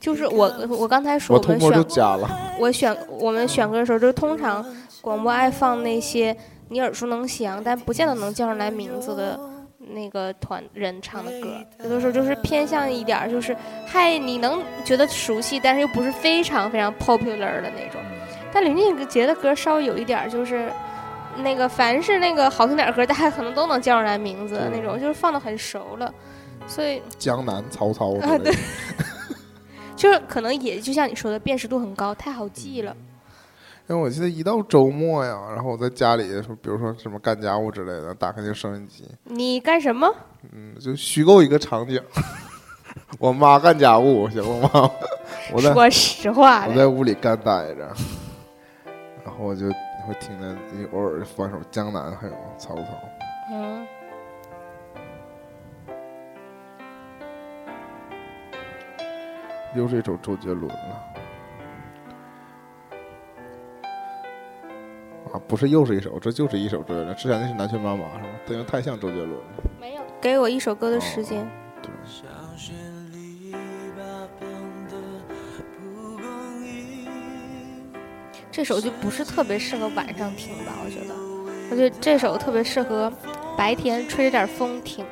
[0.00, 2.28] 就是我我刚才说我们选就加了。
[2.58, 4.64] 我选我们选歌的时候，就通常
[5.00, 6.36] 广播爱放那些
[6.68, 9.38] 你耳熟能详，但不见得能叫上来名字的
[9.78, 11.48] 那个团人唱的歌。
[11.84, 18.00] 有的时候就是偏向一点，就是嗨，你能觉得熟悉，但是又不是非常非常 popular 的那种。
[18.52, 20.70] 但林俊杰的歌稍微有一点就是。
[21.38, 26.12] 那个凡是那个好听点歌，大家可能都能叫出来名字的那种，就是放的很熟了，
[26.66, 28.52] 所以江南曹操啊对，
[29.96, 32.94] 就是可能也就像你说的，辨识度很高，太好记了。
[33.88, 36.24] 因为我记得一到周末呀，然后我在家里，
[36.60, 40.06] 比如说什么干家务之类的，打开那个收音机，你干什么？
[40.52, 41.98] 嗯，就虚构一个场景。
[43.18, 44.90] 我妈干家务，行吗？
[45.50, 47.88] 我在说实话，我在屋里干待着，然
[49.32, 50.56] 后我就会听着
[50.92, 52.84] 偶尔放首《江南》，还有曹操。
[53.50, 53.86] 嗯，
[59.74, 61.04] 又是一首周杰伦了。
[65.32, 67.16] 啊，不是又是一首，这就是一首周杰伦。
[67.16, 68.28] 之前那是南拳妈妈是吗？
[68.48, 69.44] 因为太像周杰伦了。
[69.80, 71.48] 没有给我一首歌的时间。
[71.82, 71.90] 对，
[78.52, 80.74] 这首就不是特别适合晚上听吧？
[80.84, 81.14] 我觉得，
[81.70, 83.10] 我觉得这首特别适合
[83.56, 85.04] 白天吹着点风听。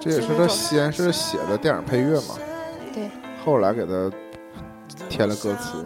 [0.00, 2.36] 这也是他先是写的电影配乐嘛，
[2.92, 3.08] 对，
[3.44, 4.10] 后来给他
[5.08, 5.84] 添了歌词。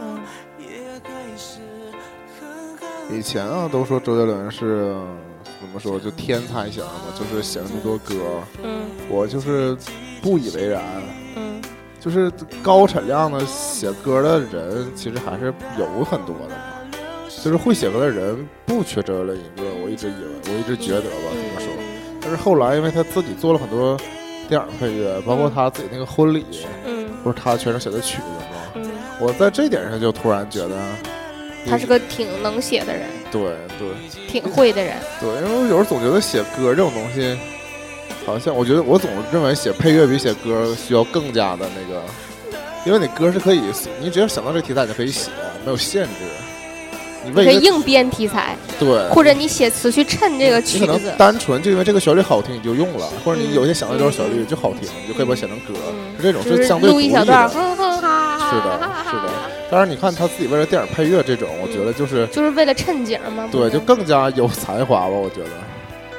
[0.00, 0.20] 嗯，
[3.10, 4.94] 以前啊，都说周杰伦是
[5.60, 8.14] 怎么说，就天才型的嘛，就是写了那么多歌。
[8.62, 9.76] 嗯我就是
[10.22, 10.82] 不以为然，
[11.36, 11.47] 嗯
[12.00, 12.30] 就是
[12.62, 16.62] 高产量的写歌的人，其实还是有很多的嘛。
[17.42, 21.68] 就是会写歌的人不缺周杰伦一个，我一直以为，我一直觉得吧，这么说。
[22.20, 23.96] 但是后来，因为他自己做了很多
[24.48, 26.44] 电影配乐，包括他自己那个婚礼，
[26.84, 28.44] 嗯不是他全程写的曲子吗？
[28.74, 30.76] 嗯，我在这点上就突然觉得，
[31.68, 33.40] 他是个挺能写的人，对
[33.78, 33.88] 对
[34.26, 34.96] 挺会的人。
[35.20, 37.38] 对，因为我有时候总觉得写歌这种东西，
[38.28, 42.02] 好像我觉得我总认为写配乐比写歌需要更加的那个，
[42.84, 43.62] 因为你歌是可以，
[44.02, 45.30] 你只要想到这个题材你就可以写，
[45.64, 46.10] 没有限制。
[47.24, 51.00] 你你可以硬编题材，对，或者你写词去衬这个你可能。
[51.16, 57.54] 单纯就因为这个旋律好听你就用了，或者你有些想到这首旋律就好听，你就可以把它写成歌，嗯是这种就是相对独立录一小段儿，的。
[57.54, 59.32] 哼哼哈哈，是的，是的。
[59.70, 63.48] 当然，你看他自己为了电影配乐这种，我觉得就是就是为了衬景嘛。
[63.50, 65.08] 对，就更加有才华吧。
[65.08, 65.50] 我觉得，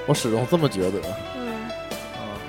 [0.06, 1.00] 我始终这么觉得。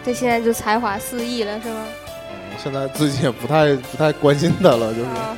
[0.05, 1.85] 这现在就才华四溢了，是吗？
[2.33, 5.35] 嗯现在自己也不太不太关心他了，就是啊，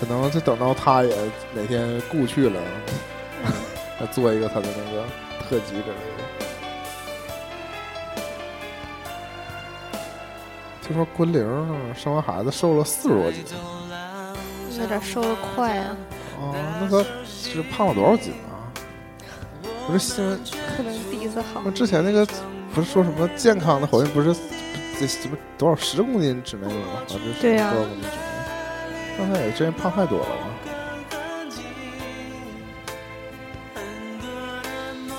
[0.00, 1.14] 可能就等到他也
[1.54, 2.60] 哪天故去了，
[4.00, 5.04] 再做一个他的那个
[5.48, 6.24] 特辑之类的。
[10.82, 13.44] 听说昆凌，生完孩子瘦了四十多斤
[14.80, 15.96] 有点瘦的快啊，
[16.40, 18.66] 啊，那他是胖了多少斤啊？
[19.86, 20.40] 不是新闻，
[20.76, 20.92] 可能
[21.30, 21.70] 第一次好那。
[21.70, 22.26] 之前那个
[22.74, 24.34] 不是说什么健康的好像不是
[24.98, 26.74] 这什么多少十公斤之内吗？
[27.08, 28.12] 还是对呀多少公斤之内？
[29.16, 30.32] 那他也真胖太多了吧？
[33.74, 34.28] 很多
[34.64, 34.68] 的
[35.08, 35.16] 梦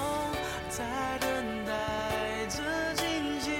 [0.69, 0.83] 在
[1.21, 1.29] 等
[1.65, 1.71] 待
[2.49, 2.59] 着
[2.93, 3.05] 惊
[3.39, 3.53] 醒。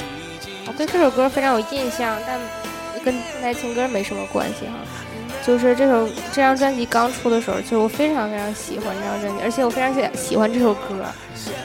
[0.00, 2.40] 已经我对这首歌非常有印象，但
[3.04, 4.72] 跟爱情歌没什么关系哈。
[5.48, 11.02] 就是这首这张专辑刚出的时候，就是我非常非常喜欢这张专辑，而且我非常喜喜欢这首歌，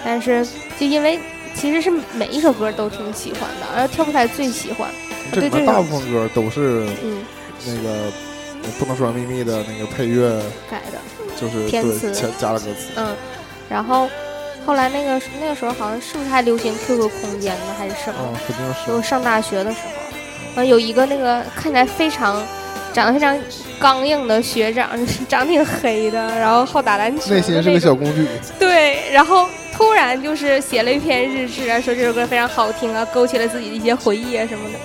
[0.05, 0.47] 但是
[0.79, 1.19] 就因为
[1.53, 4.89] 其实是每一首歌都挺喜欢的，而跳不出来最喜欢。
[5.33, 7.25] 这里对这首面大部分歌都是嗯，
[7.67, 8.09] 那个
[8.79, 10.41] 不能说秘密的那个配乐，
[10.71, 10.97] 改的。
[11.35, 12.91] 就是填词对加加了歌词。
[12.95, 13.13] 嗯，
[13.67, 14.07] 然后
[14.65, 18.19] 后来那个那个时候好像是不是还流行 QQ 空间呢，还是什么？
[18.21, 19.01] 嗯，肯定就我。
[19.01, 22.41] 上大学的时候，完有一个那个看起来非常
[22.93, 23.37] 长得非常
[23.79, 24.89] 刚硬的学长，
[25.27, 28.27] 长得挺黑的，然后好打篮球，内心是个小工具，
[28.59, 34.75] 对，然后突然就是写了一篇日志啊，说这首歌非常好听啊，勾起了自己的一些回忆啊什么的。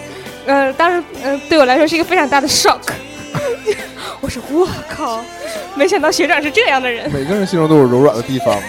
[0.47, 2.81] 呃，当时嗯、呃对我来说是一个非常大的 shock。
[4.21, 5.23] 我说我靠，
[5.77, 7.11] 没想到学长是这样的人。
[7.13, 8.63] 每个人心中都有柔软的地方嘛。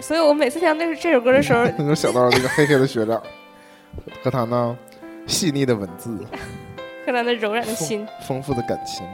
[0.00, 3.20] 所以我每次听到那这首歌的时候， 能够想到那个黑黑的学长
[4.22, 4.74] 和他那
[5.26, 6.18] 细腻的文字、
[7.06, 8.04] 看他那柔软的心。
[8.26, 9.06] 丰富的感情。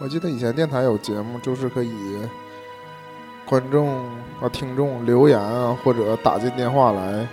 [0.00, 1.90] 我记得以前电台有节目就是可以
[3.48, 3.88] 观众
[4.40, 7.26] 啊、听众留言啊，或者打进电话来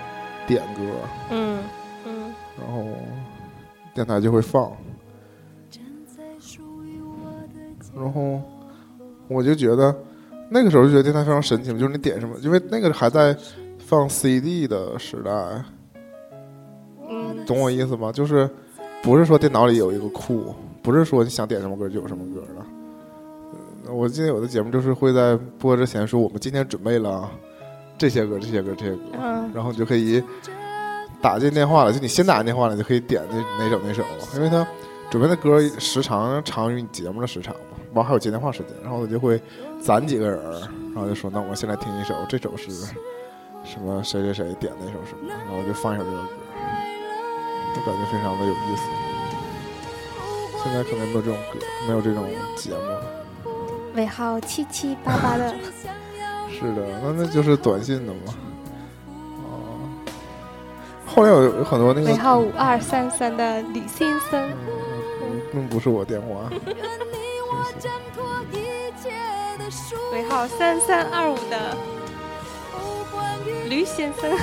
[0.47, 0.81] 点歌，
[1.29, 1.59] 嗯
[2.05, 2.85] 嗯，然后
[3.93, 4.71] 电台就会放。
[7.93, 8.41] 然后
[9.27, 9.95] 我就觉得
[10.49, 13.35] 那个时候就觉得电台非常神奇，就是你点什么，因为那个还在
[13.77, 15.31] 放 CD 的时代，
[17.09, 18.11] 嗯懂我意思吗？
[18.11, 18.49] 就是
[19.01, 22.65] 不是说电脑里有一个库，不是说你想点什么歌就有什么歌了。
[23.87, 27.29] 嗯我记得有的节目就是会在播之前说，我们今天准备了
[27.97, 30.21] 这些歌、这些歌、这些歌，嗯然后你就可以
[31.21, 31.93] 打进电话了。
[31.93, 34.03] 就你先打进电话了，你就可以点那哪首哪首，
[34.35, 34.67] 因为它
[35.09, 39.39] 准备的歌时长长于你节目的时长嘛，完还有接电话时间，然后我就会
[39.79, 40.39] 攒几个人，
[40.93, 42.71] 然后就说那我们先来听一首，这首是
[43.63, 46.29] 什么谁谁谁点的一首什么，然后就放一首这首歌，
[47.75, 48.83] 就感觉非常的有意思。
[50.63, 52.25] 现在可能没有这种歌，没有这种
[52.55, 53.24] 节目了。
[53.95, 55.55] 尾号七七八八的，
[56.51, 58.19] 是的，那那就是短信的嘛。
[59.45, 59.89] 哦，
[61.05, 64.49] 后来有有很多那个尾号五二三三的李先生，
[65.21, 66.51] 嗯，并不是我电话。
[70.11, 71.75] 尾号三三二五的
[73.69, 74.29] 吕先生，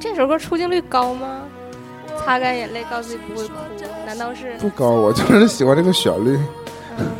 [0.00, 1.42] 这首歌出镜率高吗？
[2.18, 3.54] 擦干眼泪，告诉自己不会哭，
[4.06, 4.54] 难道是？
[4.58, 6.38] 不高，我就是喜欢这个旋律。
[6.96, 7.10] 嗯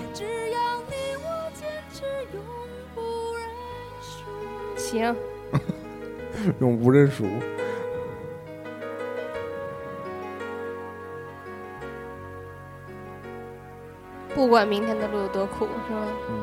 [4.76, 5.16] 行，
[6.60, 7.24] 永不认输。
[14.34, 16.06] 不管明天的路有多苦，是吗？
[16.28, 16.40] 嗯，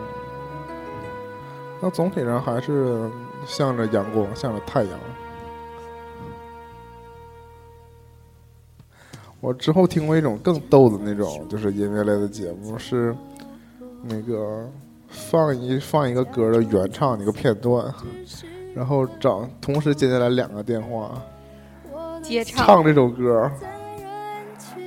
[1.81, 3.09] 那总体上还是
[3.45, 4.99] 向着阳光，向着太阳。
[9.41, 13.15] 我之后听过一种更逗的那种，就是音乐类的节目，是
[14.03, 14.69] 那个
[15.07, 17.85] 放一放一个歌的原唱的一个片段，
[18.75, 21.21] 然后找同时接下来两个电话，
[22.21, 23.49] 接唱唱这首歌，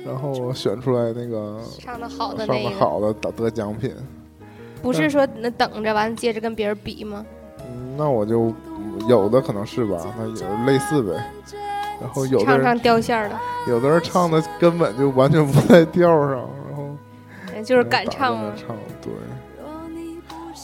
[0.05, 3.91] 然后选出来那个唱的好的上那个，的好的得得奖品。
[4.83, 7.25] 不是说那等着完接着跟别人比吗？
[7.59, 8.53] 嗯，那我就
[9.07, 11.31] 有的可能是吧，那也类似呗。
[12.01, 13.35] 然后有的人唱唱掉线儿的，
[13.67, 16.31] 有的人唱的根本就完全不在调上，
[16.67, 16.83] 然后
[17.55, 18.45] 嗯就是敢唱吗？
[18.45, 19.11] 嘛唱对。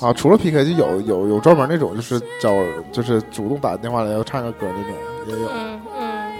[0.02, 2.54] 啊，除了 PK 就有有有专门那种就是找
[2.90, 4.94] 就是主动打电话来要唱个歌那种
[5.28, 6.32] 也有，嗯嗯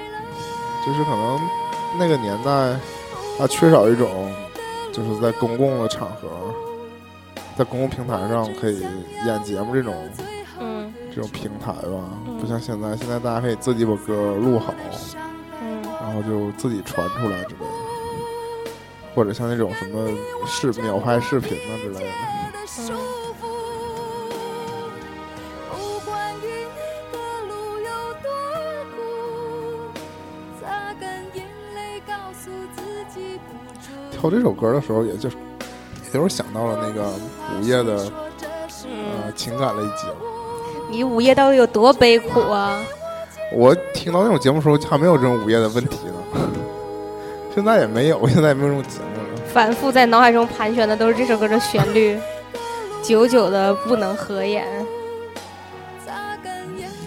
[0.86, 1.38] 就是可能
[1.98, 2.74] 那个年代
[3.38, 4.32] 它缺少一种
[4.94, 6.30] 就是在公共的场合，
[7.58, 8.80] 在公共平台上可以
[9.26, 10.26] 演节目这种嗯
[11.14, 14.74] 这种平台吧，嗯不像现在，现在大家可以自己把歌录好，
[15.62, 17.66] 嗯然后就自己传出来之类的，
[19.14, 20.08] 或者像那种什么
[20.48, 22.12] 视秒拍视频啊之类的。
[22.78, 22.92] 嗯，
[25.70, 26.80] 不管与你
[27.12, 27.90] 的路有
[28.24, 28.30] 多
[28.96, 28.98] 苦，
[30.62, 31.04] 擦干
[31.34, 31.46] 眼
[31.76, 33.50] 泪，告诉自己不
[33.82, 33.88] 准。
[34.12, 35.36] 挑这首歌的时候，也就是
[36.06, 38.10] 也就是想到了那个午夜的
[38.86, 40.39] 嗯呃情感类节目。
[40.90, 42.84] 你午夜到底有多悲苦啊？
[43.54, 46.14] 我听到那种节目的时候，还没有这种午夜的问题呢。
[47.54, 49.42] 现在也没有，现在也没有这种节目了。
[49.54, 52.20] 反复在脑海中盘旋的都是这首歌的旋律，
[53.04, 54.68] 久久的不能合眼。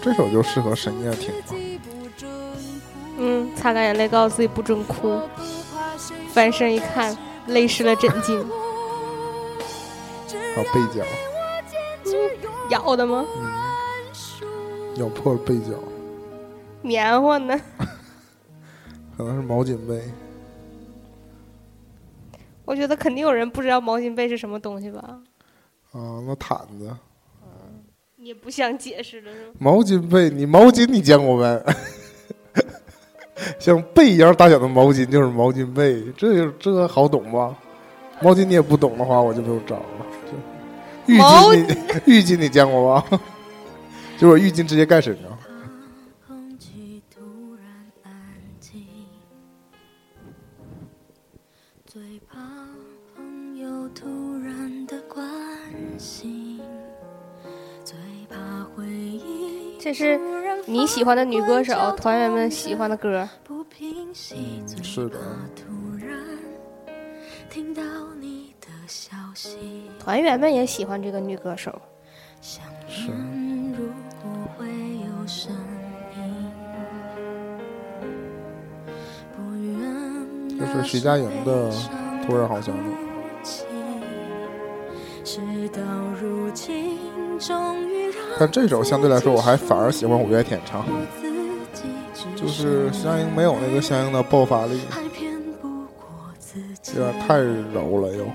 [0.01, 1.55] 这首就适合深夜听吧。
[3.17, 5.19] 嗯，擦干眼泪，告诉自己不准哭。
[6.33, 7.15] 翻身一看，
[7.47, 8.43] 泪湿了枕巾，
[10.55, 11.05] 还有被角，
[12.69, 13.23] 咬的吗？
[13.37, 13.49] 嗯，
[14.97, 15.71] 咬破了被角，
[16.81, 17.59] 棉花呢？
[19.17, 20.01] 可能是毛巾被。
[22.65, 25.19] 我觉得肯定有人不知道毛巾被是什么东西吧？
[25.91, 26.89] 啊，那毯子，
[28.15, 29.53] 你也不想解释了是吗？
[29.59, 31.63] 毛巾被，你毛巾你见过没？
[33.59, 37.55] 像被一样大小的毛巾就是毛巾被，这就这好懂吧？
[38.21, 39.85] 毛巾你也不懂的话，我就没有招了。
[41.05, 41.65] 浴巾
[42.05, 43.19] 你浴巾你见过吧？
[44.23, 45.37] 就是浴巾直接盖身上。
[59.77, 60.17] 这是
[60.65, 63.27] 你喜欢的女歌手，团员们喜欢的歌。
[64.81, 65.19] 是的
[69.99, 71.81] 团员们也喜欢这个女歌手。
[72.43, 73.87] 想是念如
[74.21, 75.49] 果会有声
[76.17, 76.43] 音。
[80.59, 81.71] 是徐佳莹的
[82.25, 82.93] 《突然好想你》。
[85.23, 85.39] 事
[85.69, 85.81] 到
[86.19, 86.99] 如今，
[87.39, 90.85] 终于让但这首相对来说，我还反而喜欢五月天唱，
[92.35, 94.81] 就是徐佳莹没有那个相应的爆发力，
[96.93, 96.93] 有。
[96.93, 98.25] 点太柔了又。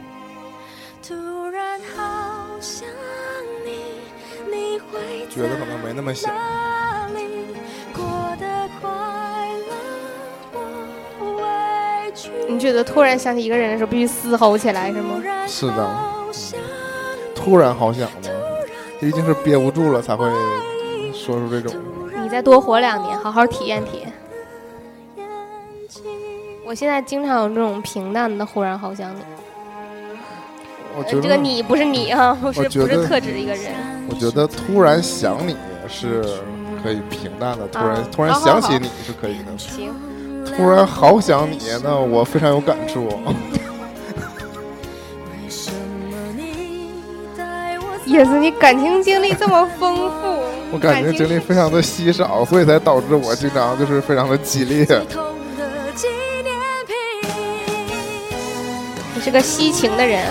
[5.28, 6.32] 觉得可能没那么想。
[12.48, 15.22] 你觉得突然想起一个人的时候，必须嘶吼起来是吗？
[15.46, 15.88] 是的
[17.34, 18.34] 突然好想的，
[19.00, 20.28] 一定是憋不住了才会
[21.12, 21.72] 说出这种。
[22.22, 24.12] 你再多活两年，好好体验体验。
[26.64, 29.20] 我现在经常有这种平淡的忽然好想你。
[29.20, 33.72] 呃我觉得，这个你不是你啊，不是我觉得不是特指一个人。
[34.08, 35.54] 我觉得突然想你
[35.86, 36.22] 是
[36.82, 39.46] 可以平淡的，突然啊突然想起你是可以的。
[39.56, 39.92] 行，
[40.44, 43.04] 突然好想你，那我非常有感触。
[43.06, 43.12] 为
[45.48, 46.92] 什么你
[47.36, 50.42] 带我叶子，你感情经历这么丰富，
[50.72, 54.84] 我感情经历非常的稀少，所以才导致我经常就是非常的激烈。
[54.86, 55.22] 最痛
[55.56, 56.08] 的纪
[56.42, 56.56] 念
[56.86, 56.96] 品？
[59.14, 60.26] 你是个惜情的人，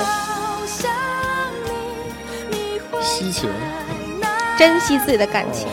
[4.58, 5.68] 珍惜自己的感情。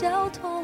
[0.00, 0.59] 交通。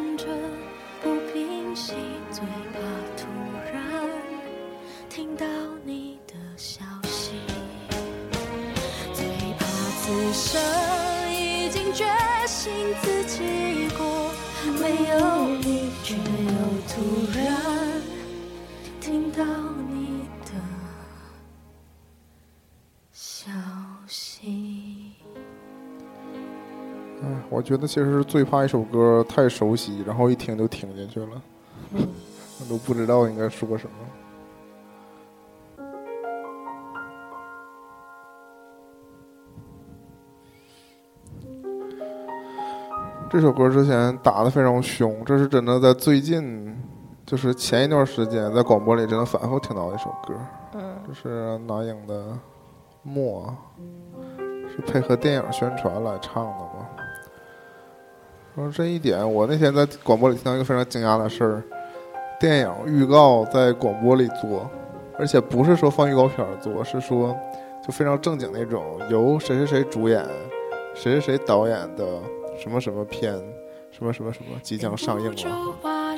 [27.66, 31.42] 觉得其实是最怕一首歌太熟悉，然后一听就听进去了，
[31.92, 33.96] 我都不知道应该说什么。
[43.28, 46.72] 这首歌之前打的非常凶，这是真的在最近，
[47.26, 50.34] 就是前一段时间在广播里真的反复听到一首歌，
[50.74, 52.30] 嗯，这是南影的
[53.02, 53.52] 《默》，
[54.70, 56.85] 是配合电影宣传来唱的嘛。
[58.56, 61.62] 说这一点，我那天在广播里听到一个非常惊讶的事儿：
[62.40, 64.66] 电影预告在广播里做，
[65.18, 67.36] 而且不是说放预告片做，是说
[67.86, 70.24] 就非常正经那种，由谁谁谁主演，
[70.94, 72.06] 谁谁谁导演的
[72.58, 73.34] 什么什么片，
[73.90, 76.16] 什么什么什么即将上映了，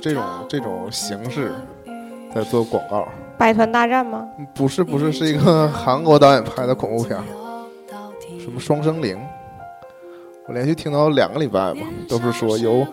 [0.00, 1.50] 这种这种形式
[2.32, 3.08] 在做广告。
[3.36, 4.28] 百团大战吗？
[4.54, 7.20] 不是不是，是一个韩国导演拍的恐怖片，
[8.38, 9.16] 什么《双生灵》。
[10.48, 12.86] 我连续听到两个礼拜吧，都是说由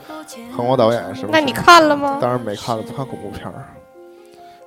[0.55, 1.29] 韩国导演是吧？
[1.31, 2.19] 那你看了吗？
[2.21, 3.53] 当然没看了，不看恐怖片儿。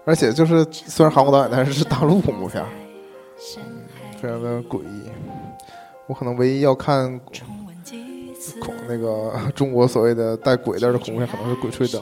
[0.07, 2.69] 而且就是虽然韩国导演，但是是大陆恐怖片儿，
[4.19, 5.03] 非常的诡异。
[6.07, 7.21] 我可能唯一要看
[8.59, 12.01] 恐那个 中国所谓的带鬼字的恐怖片，可能是《鬼吹灯》，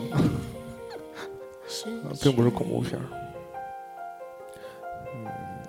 [2.05, 2.97] 呃并不是恐怖片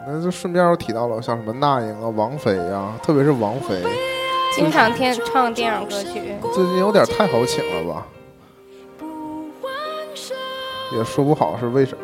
[0.09, 3.83] 那就顺便又提到了像什么那英啊、王菲啊、特别是王菲，
[4.57, 8.07] 经常听唱电影歌曲，最近有点太好请了吧？
[10.91, 12.03] 也说不好是为什么。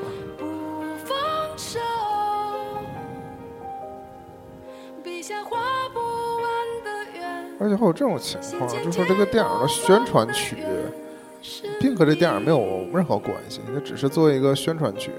[7.60, 10.58] 而且还有这种情况，就是这个电影的宣传曲，
[11.80, 15.12] 并和这电影没有任何关系，它只是作为一个宣传曲。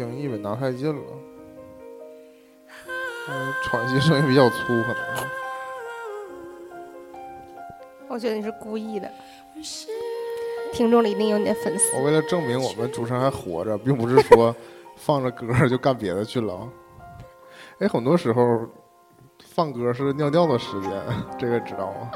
[0.00, 1.02] 经意呗，拿太近了。
[3.28, 5.24] 嗯，喘息声音比较粗，可能是。
[8.08, 9.10] 我觉得你是故意的。
[10.72, 11.94] 听众里一定有你的粉丝。
[11.98, 14.56] 我为了证明我们主持人还活着，并不是说
[14.96, 16.66] 放着歌就干别的去了。
[17.80, 18.66] 哎，很多时候
[19.44, 20.90] 放歌是尿尿的时间，
[21.38, 22.10] 这个知道吗？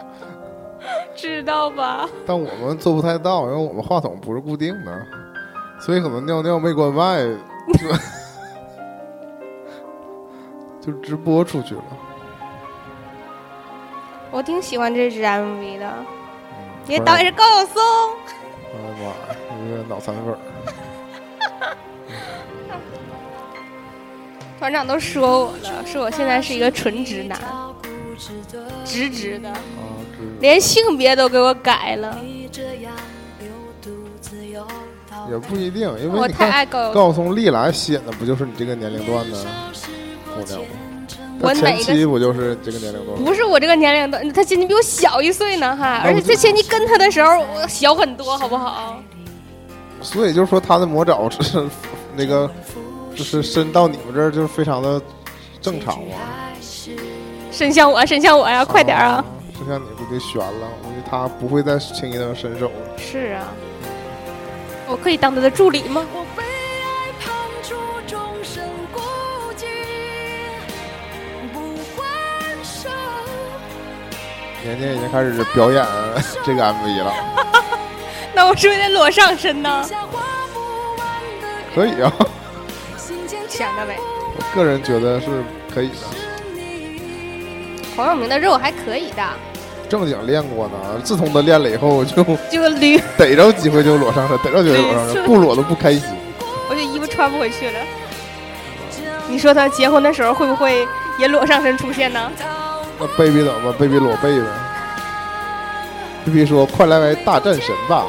[1.15, 2.09] 知道吧？
[2.25, 5.07] 但我们做不太到，因为我们话筒不是固定的，
[5.79, 7.23] 所以可能尿尿没关麦，
[7.79, 7.89] 就
[10.93, 11.83] 就直播出去了。
[14.31, 16.05] 我挺喜欢这支 MV 的，嗯
[16.89, 17.83] 因为导演是高晓松。
[18.73, 19.15] 我的妈呀，
[19.65, 20.39] 一个脑残粉儿。
[24.59, 27.39] 团长都说我了，说我现在是一个纯直男，
[28.85, 29.53] 直直的，
[30.41, 32.19] 连性别都给我改了。
[35.31, 39.39] 也不一定，因为我太你看爱高晓松，高晓松历来吸引的不就是你这个年龄段的
[40.35, 40.67] 姑娘吗？
[41.43, 43.25] 他前期不就是这个年龄段？
[43.25, 48.97] 不是我这个年龄段，他前期比我小一岁呢，还而且这前期跟他的时候我小很多，好不好？
[50.01, 51.65] 所以就是说他的魔爪是
[52.17, 52.51] 那个，
[53.15, 55.01] 就是伸到你们这儿就是非常的
[55.61, 56.17] 正常嘛。
[57.51, 59.25] 伸向我，伸向我呀，快点啊！！
[59.59, 62.99] 就像你不给悬了，我觉得他不会再轻易的伸手了。
[62.99, 63.47] 是啊，
[64.87, 66.07] 我可以当他的助理吗？
[66.13, 67.33] 我被爱判
[67.63, 67.75] 处
[68.07, 68.63] 终身
[68.93, 69.01] 孤
[69.57, 69.65] 寂，
[71.53, 72.91] 不还手。
[74.63, 75.87] 年年已经开始表演
[76.45, 77.13] 这个 MV 了，
[78.35, 79.89] 那我是不是得裸上身呢？
[81.75, 82.13] 可以啊，
[82.97, 83.97] 心间想着呗。
[84.37, 85.43] 我个人觉得是
[85.75, 85.95] 可以的。
[87.97, 89.23] 黄晓明的肉还可以的，
[89.89, 96.03] 正经练过呢，自从他练了以后，就 就捋，逮着机会就裸上身，逮着机会就裸上身，不裸都不开心。
[96.69, 97.79] 我这衣服穿不回去了。
[99.29, 100.87] 你说他结婚的时候会不会
[101.19, 102.31] 也裸上身出现呢？
[102.99, 104.47] 那 baby 怎么办？baby 裸背呗。
[106.27, 108.07] baby 说：“快来位大战神吧，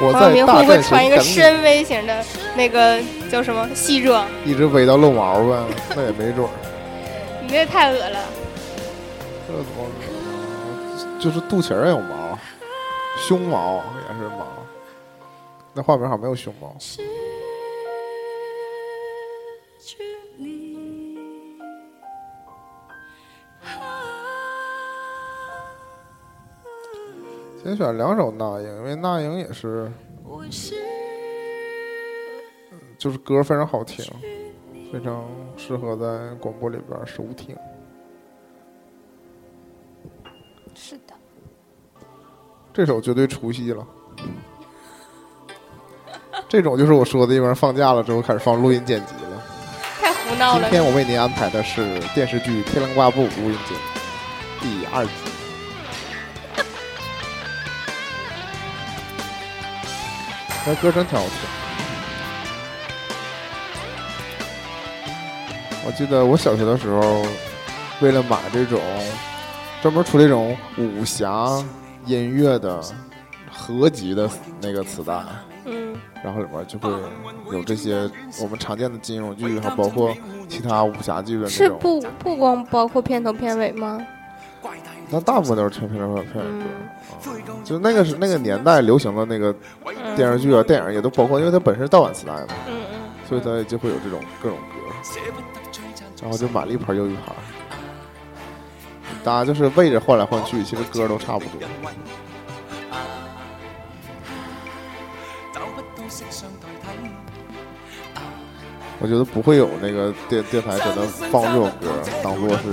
[0.00, 1.20] 我在大明会不会穿一个。
[1.20, 2.24] 深 V 型的
[2.56, 2.98] 那个
[3.30, 5.58] 叫什么西装？”一直围到露毛呗，
[5.94, 6.48] 那也没准儿。
[7.42, 8.18] 你这太恶了。
[9.54, 11.20] 这怎么？
[11.20, 12.36] 就是肚脐儿也有毛，
[13.16, 14.44] 胸毛也是毛。
[15.72, 16.74] 那画面上没有胸毛。
[27.62, 29.88] 先选两首那英，因为那英也是，
[32.98, 34.04] 就是歌非常好听，
[34.92, 35.24] 非常
[35.56, 37.56] 适合在广播里边收听。
[42.74, 43.86] 这首绝对出戏了。
[46.48, 49.42] 这种就是我说的，一般放假了之后开始放录音剪辑了。
[50.00, 50.62] 太胡闹了。
[50.62, 53.78] 今天我为您安排的是电视剧《天龙八部》录音剪
[54.60, 55.12] 第二集。
[60.66, 61.32] 那歌真挺好听。
[65.86, 67.24] 我记得我小学的时候，
[68.00, 68.80] 为了买这种
[69.80, 71.62] 专门出这种武侠
[72.06, 72.80] 音乐的
[73.50, 74.28] 合集的
[74.60, 75.22] 那个磁带，
[75.64, 76.90] 嗯，然后里面就会
[77.52, 80.14] 有这些我们常见的金融剧，还包括
[80.48, 81.50] 其他武侠剧的那种。
[81.50, 84.00] 是不不光包括片头片尾吗？
[85.10, 86.40] 那大部分都是听片头片尾歌。
[86.46, 86.62] 嗯
[87.64, 94.84] 就那个是那个年代流行的那个嗯电视剧啊、电影也都包括，因为它本身是盗版磁带嘛，嗯嗯，所以它就会有这种各种歌，
[96.20, 97.34] 然后就买了一盘又一盘。
[99.24, 101.58] 大家就是位置换来换去，其实歌都差不多。
[109.00, 111.90] 我觉得不会有那个电电台真的放这首歌
[112.22, 112.70] 当做是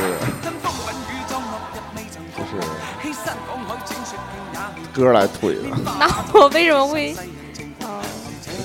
[2.38, 2.52] 就是
[4.93, 5.64] 歌来推的，
[5.99, 7.16] 那我为什么会？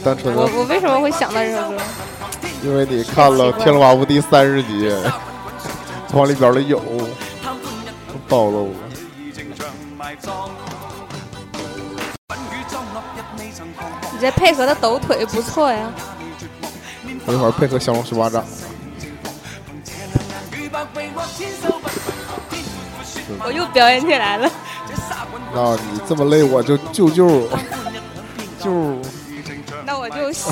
[0.05, 1.79] 单纯的我我为什么会想到这首歌？
[2.63, 4.93] 因为你看了《天龙八部》第三十集，
[6.13, 6.81] 往里边的有
[8.29, 8.77] 暴露了。
[14.13, 15.91] 你这配合的抖腿不错呀。
[17.27, 18.45] 我一会儿配合降龙十八掌，
[23.45, 24.51] 我又表演起来了。
[25.53, 27.49] 那你这么累，我就救救
[28.61, 28.97] 救。
[29.85, 30.51] 那我就吸，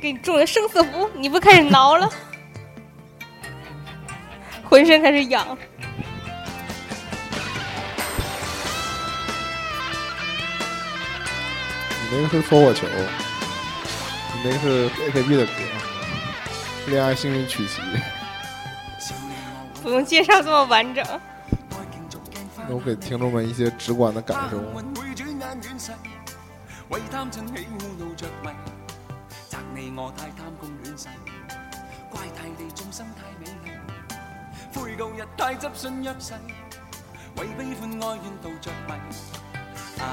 [0.00, 2.08] 给你中了生死符，你不开始挠了，
[4.70, 5.58] 浑身开始痒。
[12.00, 12.86] 你那个是搓火球，
[14.32, 15.52] 你那个是 AKB 的歌，
[16.90, 17.82] 《恋爱幸运曲奇》。
[19.82, 21.04] 不用介绍这么完整。
[22.68, 24.58] 那我给听众们一些直观的感受。
[24.60, 24.82] 會
[25.16, 25.90] 轉眼遠逝，
[26.90, 28.50] 為貪嗔喜惡怒着迷，
[29.50, 31.08] 責你我太貪功戀勢，
[32.08, 32.70] 怪太美
[34.74, 36.34] 麗，悔舊日太執信約誓，
[37.36, 38.92] 為悲歡哀怨妒着迷。
[40.00, 40.04] 啊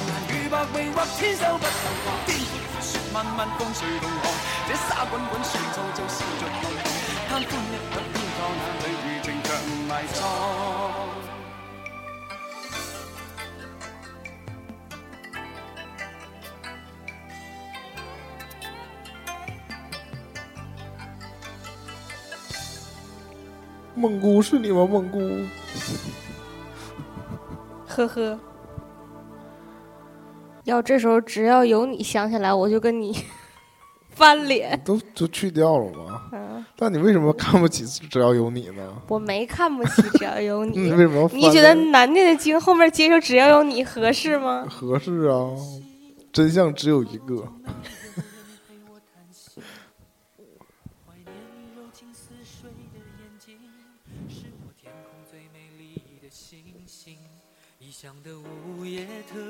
[0.00, 2.40] 眼與百臂或千手不能防，天
[2.80, 4.24] 雪漫漫共隨同航。
[4.68, 6.90] 這沙滾滾水皺皺笑着浪蕩，
[7.28, 9.50] 貪歡一晌偏教那女兒情長
[9.88, 10.81] 埋葬。
[24.02, 24.84] 蒙姑是你吗？
[24.84, 25.20] 梦姑
[27.86, 28.38] 呵呵。
[30.64, 33.16] 要这时候只要有你想起来，我就跟你
[34.10, 34.80] 翻脸。
[34.84, 36.22] 都都去掉了吗？
[36.32, 38.82] 嗯，但你为什么看不起只要有你呢？
[39.08, 40.90] 我没看不起，只要有你 你。
[40.90, 44.66] 为什么要翻你觉得臉难念的经后面接上只要有你合适吗？
[44.68, 45.46] 合适啊？
[46.32, 47.46] 真相只有一個。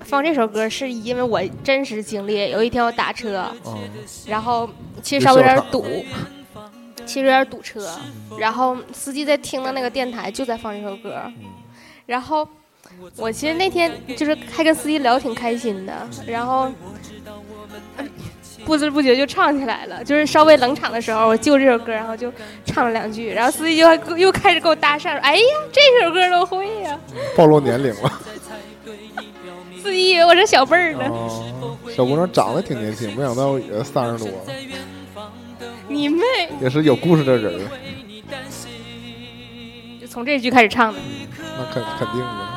[0.04, 3.78] 放这首歌是因为我真实经历，有一天我打车，嗯，
[4.26, 4.68] 然后
[5.02, 5.84] 其实稍微有点堵，
[7.06, 7.88] 其实有点堵车，
[8.38, 11.22] 然后司机在听的那个电台就在放这首歌，
[12.06, 12.46] 然后
[13.16, 16.70] 我其实那天就是还跟司机聊挺开心的，然后
[17.98, 18.10] 嗯
[18.64, 22.32] 不知不觉就唱起来了，就是稍微冷场的时候，我就这首歌，然后就
[22.64, 26.98] 唱了两句，然后司机就还又开始给我搭讪，说哎呀，这首歌都会呀、
[27.36, 28.20] 暴露年龄了。
[29.82, 34.28] 司机以为我是小辈儿呢，哦，小姑娘长得挺年轻，没想到也三十多，
[35.88, 36.22] 你妹！
[36.60, 37.60] 也是有故事的人，
[40.00, 41.00] 就从这句开始唱的。
[41.36, 42.52] 那肯肯定的。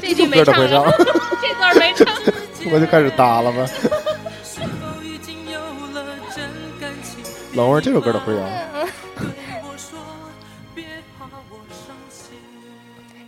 [0.00, 0.90] 这句没唱了，
[1.42, 2.06] 这段没唱。
[2.72, 3.66] 我就开始搭了呗。
[7.54, 8.88] 老妹儿这首歌都会啊？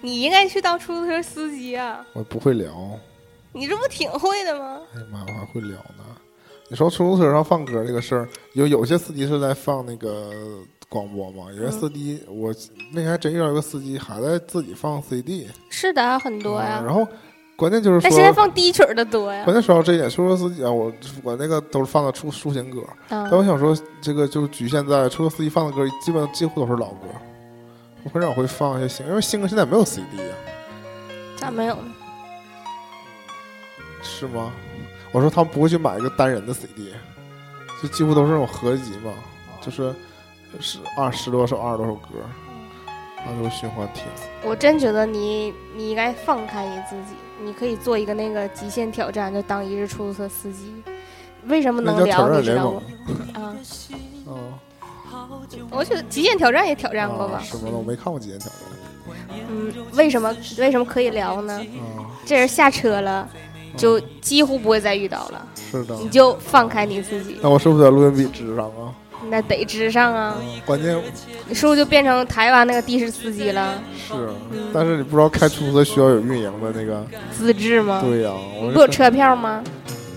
[0.01, 2.05] 你应该去当出租车司机啊！
[2.13, 2.99] 我不会聊。
[3.53, 4.81] 你这不挺会的吗？
[4.95, 6.05] 哎呀妈，我还会聊呢。
[6.69, 10.31] 你说出租车上放歌这个事儿，有有些司机是在放那个
[10.89, 11.53] 广播嘛？
[11.53, 12.55] 有些司机，我
[12.93, 16.85] 那天还真遇到一个司机还在自己放 CD，是的，很多呀嗯。
[16.87, 17.07] 然后
[17.57, 19.55] 关键就是但现在，放低曲的多呀关。
[19.55, 20.93] 键说到这一点，出租车司机啊，我
[21.23, 27.07] 我那个都是放的抒抒情歌，啊但我想说，这个就局限在出租车司机放的歌，基本几乎都是老歌，
[28.03, 30.35] 我很少会放一些新，因为新歌现在没有 CD 啊、
[31.37, 31.93] 咋没有呢？
[34.03, 34.53] 是吗？
[35.13, 36.93] 我说他们不会去买一个单人的 CD，
[37.81, 39.13] 就几乎都是那种合集嘛，
[39.61, 39.95] 就是
[40.59, 42.09] 十二十多首、二十多首歌，
[43.25, 44.03] 然后就循环听。
[44.43, 50.75] 我真觉得你你应该放开你自己，你可以做一个那个极限挑战，就当一日出租车司机。
[51.47, 52.29] 为什么能聊？
[52.39, 52.83] 你知道吗？
[53.35, 53.57] 啊，
[54.27, 54.39] 哦，
[55.71, 57.39] 我觉得极限挑战也挑战过吧。
[57.39, 57.71] 啊是吗？
[57.73, 58.59] 我没看过《极限挑战
[59.51, 61.61] 嗯，为什么为什么可以聊呢？》
[62.01, 63.29] 啊，这人下车了，
[63.77, 65.95] 就几乎不会再遇到了，是的。
[65.97, 68.95] 你就放开你自己，那我是不是在录音笔支上啊？
[69.31, 70.35] 那得支上啊！
[70.65, 70.97] 关键
[71.49, 73.75] 你是不是就变成台湾那个的士司机了？
[74.09, 74.15] 是，
[74.73, 77.05] 但是你不知道开出租车需要有运营的那个，
[77.37, 78.03] 资质吗？
[78.05, 79.63] 对呀、我你不有车票吗？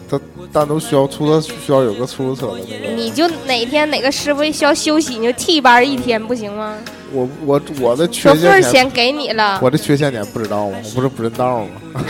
[0.10, 0.20] 他
[0.54, 2.94] 单独需要出租车需要有个出租车的那个。
[2.94, 6.76] 你就哪天哪个师傅需要休息，你就替班一天不行吗？
[7.12, 10.78] 我我我的缺说份儿陷，钱给你了，我的缺陷点不知道吗？
[10.84, 11.68] 我不是不认道吗？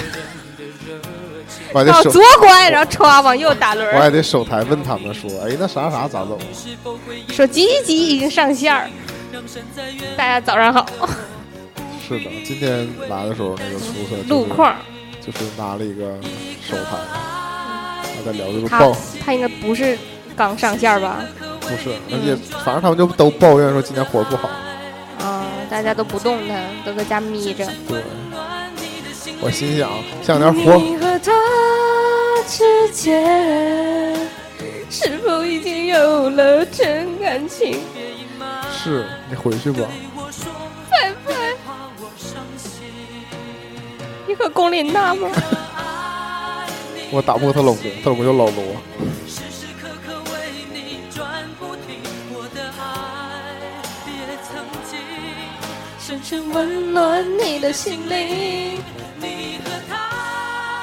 [1.74, 6.38] 我还得往手，左拐，然后歘往右打轮，我还得手台问他们说，哎，那啥啥咋走？
[7.30, 8.89] 说几几几已经上线儿，
[10.15, 10.86] 大家早上好，
[12.07, 14.76] 是的，今天来的时候那个出租车就是路况。
[15.20, 16.05] 就是拿了一个
[16.65, 16.95] 手台，
[18.01, 18.95] 还在聊这个他抱，
[19.26, 19.99] 他应该不是
[20.38, 21.18] 刚上线儿吧？
[21.59, 24.47] 不是，而且反正他们就都抱怨说今天活儿不好。
[25.20, 27.65] 啊，大家都不动弹，都在家眯着。
[27.89, 28.01] 对，
[29.39, 29.89] 我心想，
[30.23, 31.31] 像点活儿，你和他
[32.47, 34.15] 之间
[34.89, 37.79] 是否已经有了真感情？
[38.71, 39.88] 是你回去吧。
[40.89, 41.33] 拜拜。
[44.27, 45.29] 你和龚琳娜吗？
[47.11, 48.63] 我打不过她老公，她老公叫老罗。
[49.25, 50.31] 时时刻刻为
[50.73, 52.01] 你转不停，
[52.33, 52.83] 我的爱
[54.03, 54.11] 别
[54.43, 54.57] 曾
[54.89, 54.99] 经
[55.99, 58.81] 深深温暖你的心灵。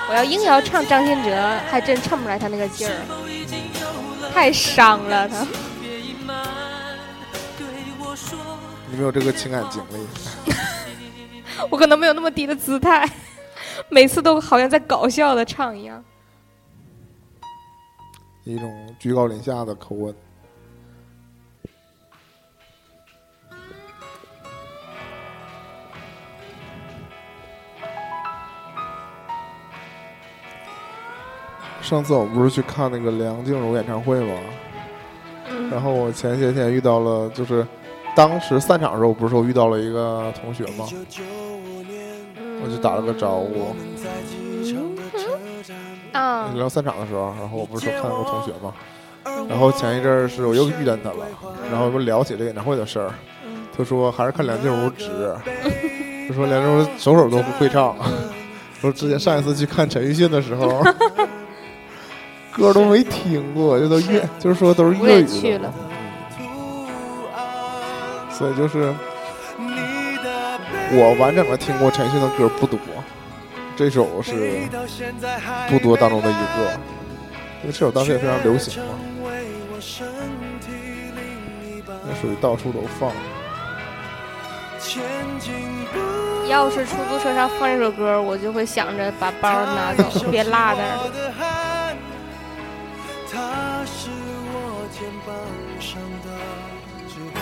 [0.08, 5.46] 我要硬要唱张信哲，还真唱不出来他那个劲儿，太伤了他。
[8.90, 10.06] 你没有这个情感经历，
[11.70, 13.08] 我可能没有那么低的姿态，
[13.88, 16.04] 每次都好像在搞笑的唱一样。
[18.44, 20.14] 一种居高临下的口吻。
[31.84, 34.34] 上次我们不是去看那个梁静茹演唱会吗？
[35.50, 37.66] 嗯然后我前些天遇到了，就是
[38.16, 40.86] 当时散场的时候，不是说遇到了一个同学吗？
[42.62, 43.76] 我就打了个招呼。
[46.12, 48.72] 啊，聊散场的时候，然后我不是说看到过同学吗？
[49.48, 51.26] 然后前一阵儿是我又遇见他了，
[51.70, 53.10] 然后我们聊起这个演唱会的事儿，
[53.76, 55.08] 他说还是看梁静茹值，
[56.28, 57.94] 他说梁静茹首首都不会唱，
[58.80, 60.82] 说之前上一次去看陈奕迅的时候，
[62.56, 65.74] 歌都没听过，这都粤，就是说都是粤语去了，
[68.30, 68.94] 所以就是
[70.92, 72.78] 我完整的听过陈奕迅的歌不多，
[73.76, 74.68] 这首是
[75.68, 76.78] 不多当中的一个，
[77.62, 78.94] 因为这首当时也非常流行嘛，
[82.06, 83.10] 那属于到处都放。
[86.48, 91.53] 要是出租车上放这首歌，我就会想着把包拿走， 别落那儿。
[95.26, 95.34] 我肩膀
[95.80, 96.28] 上的
[97.08, 97.36] 指环。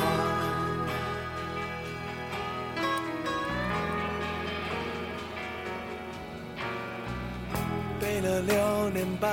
[8.01, 9.31] 背了六年半，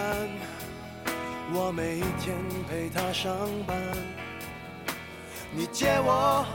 [1.53, 2.35] 我每一天
[2.67, 3.31] 陪他上
[3.67, 3.77] 班。
[5.51, 6.45] 你借我，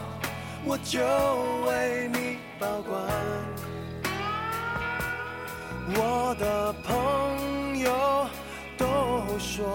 [0.64, 1.00] 我就
[1.66, 2.94] 为你保管。
[5.96, 8.26] 我的朋友
[8.78, 9.74] 都说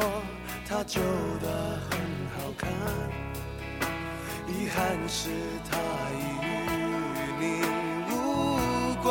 [0.71, 1.01] 他旧
[1.41, 1.47] 的
[1.89, 1.99] 很
[2.37, 2.69] 好看，
[4.47, 5.31] 遗憾是
[5.67, 5.75] 他
[6.13, 6.77] 已与
[7.39, 7.43] 你
[8.11, 8.13] 无
[9.01, 9.07] 关。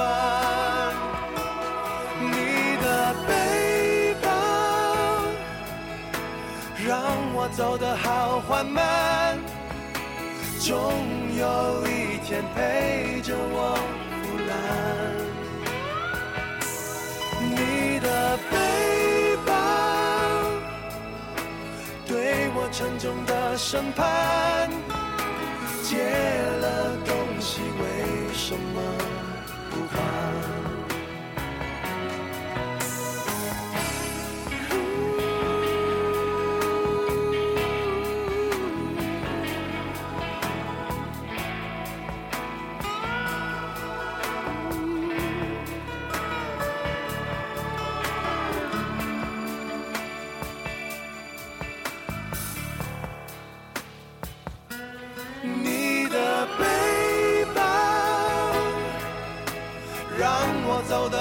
[2.20, 2.86] 你的
[3.26, 3.30] 背
[4.22, 4.26] 包
[6.86, 6.94] 让
[7.34, 9.36] 我走得好缓慢，
[10.60, 10.70] 终
[11.36, 13.74] 有一天陪着我
[14.22, 14.54] 腐烂。
[17.50, 18.06] 你的
[18.48, 18.54] 背
[22.20, 24.68] 对我沉重的审判，
[25.84, 26.02] 借
[26.60, 28.82] 了东西为什么
[29.70, 30.47] 不还？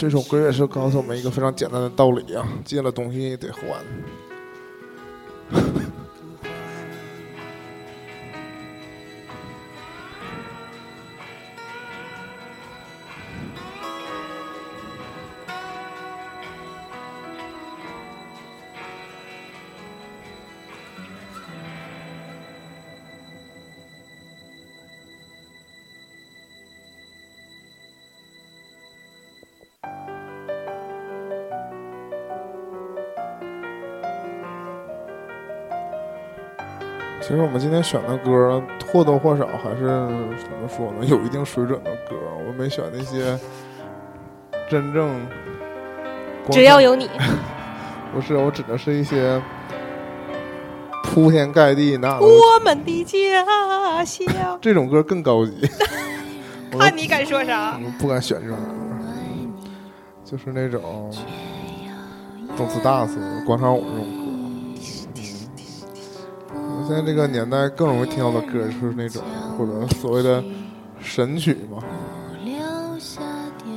[0.00, 3.60] 这首歌也是告诉我们一个非常简单的道理啊，借了东西得还。
[37.50, 39.86] 们今天选的歌或多或少还是
[40.38, 42.16] 怎么说呢，有一定水准的歌。
[42.46, 43.38] 我没选那些
[44.68, 45.26] 真正
[46.50, 47.10] 只要有你，
[48.14, 49.40] 不是，我指的是一些
[51.04, 54.58] 铺天盖地那我们的家乡。
[54.60, 55.68] 这种歌更高级。
[56.78, 57.78] 看你敢说啥？
[57.84, 58.64] 我不敢选这种歌，
[60.24, 61.12] 就是那种
[62.56, 64.19] 动次大次广场舞这种
[66.90, 69.22] 现在这个年代更容易听到的歌就是那种
[69.56, 70.42] 或者所谓的
[71.00, 71.78] 神曲嘛。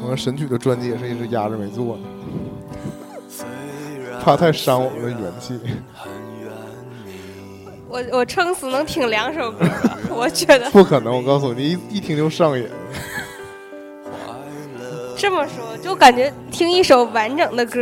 [0.02, 2.04] 我们神曲的专辑也是一直压着没做呢，
[4.20, 5.60] 怕太伤我们的元气。
[7.88, 9.64] 我我撑死能听两首歌，
[10.10, 12.68] 我觉得不可能，我告诉你，一一听就上瘾。
[15.24, 17.80] 这么说，就感觉听一首完整的歌、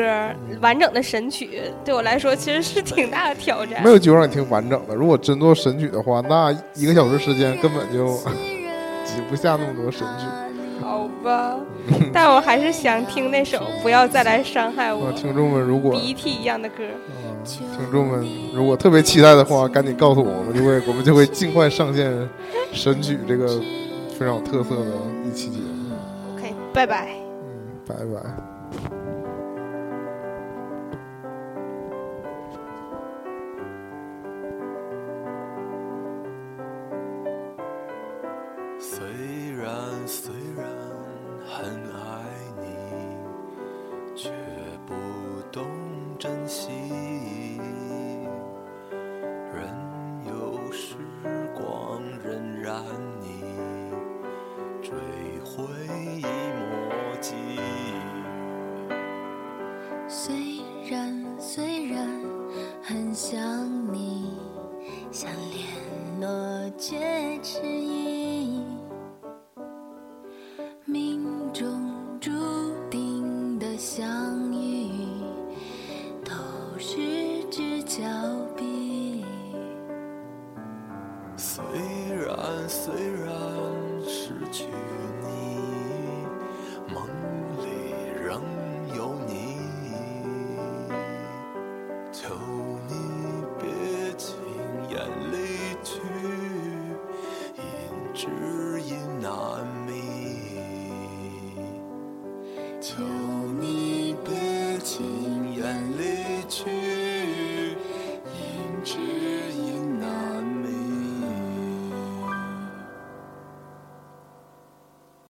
[0.61, 3.89] 完整的神曲，对我来说其实是挺大的挑战没。
[3.89, 4.93] 有机会让你听完整的。
[4.93, 8.15] 如果真做神曲的话，那一个小时时间根本就
[9.03, 10.25] 挤不下那么多神曲。
[10.83, 11.57] 好吧，
[12.13, 16.83] 但我还是想听那首《不要再来伤害我啊，》听众们如果鼻涕一样的歌。
[17.07, 18.23] 嗯，听众们
[18.53, 22.13] 如果特别期待的话，赶紧告诉我，我们就会我们就会尽快上线
[22.71, 23.47] 神曲这个
[24.11, 24.91] 非常有特色的
[25.27, 25.95] 一期节目。
[26.37, 27.20] OK，拜拜。
[27.85, 28.50] 拜拜。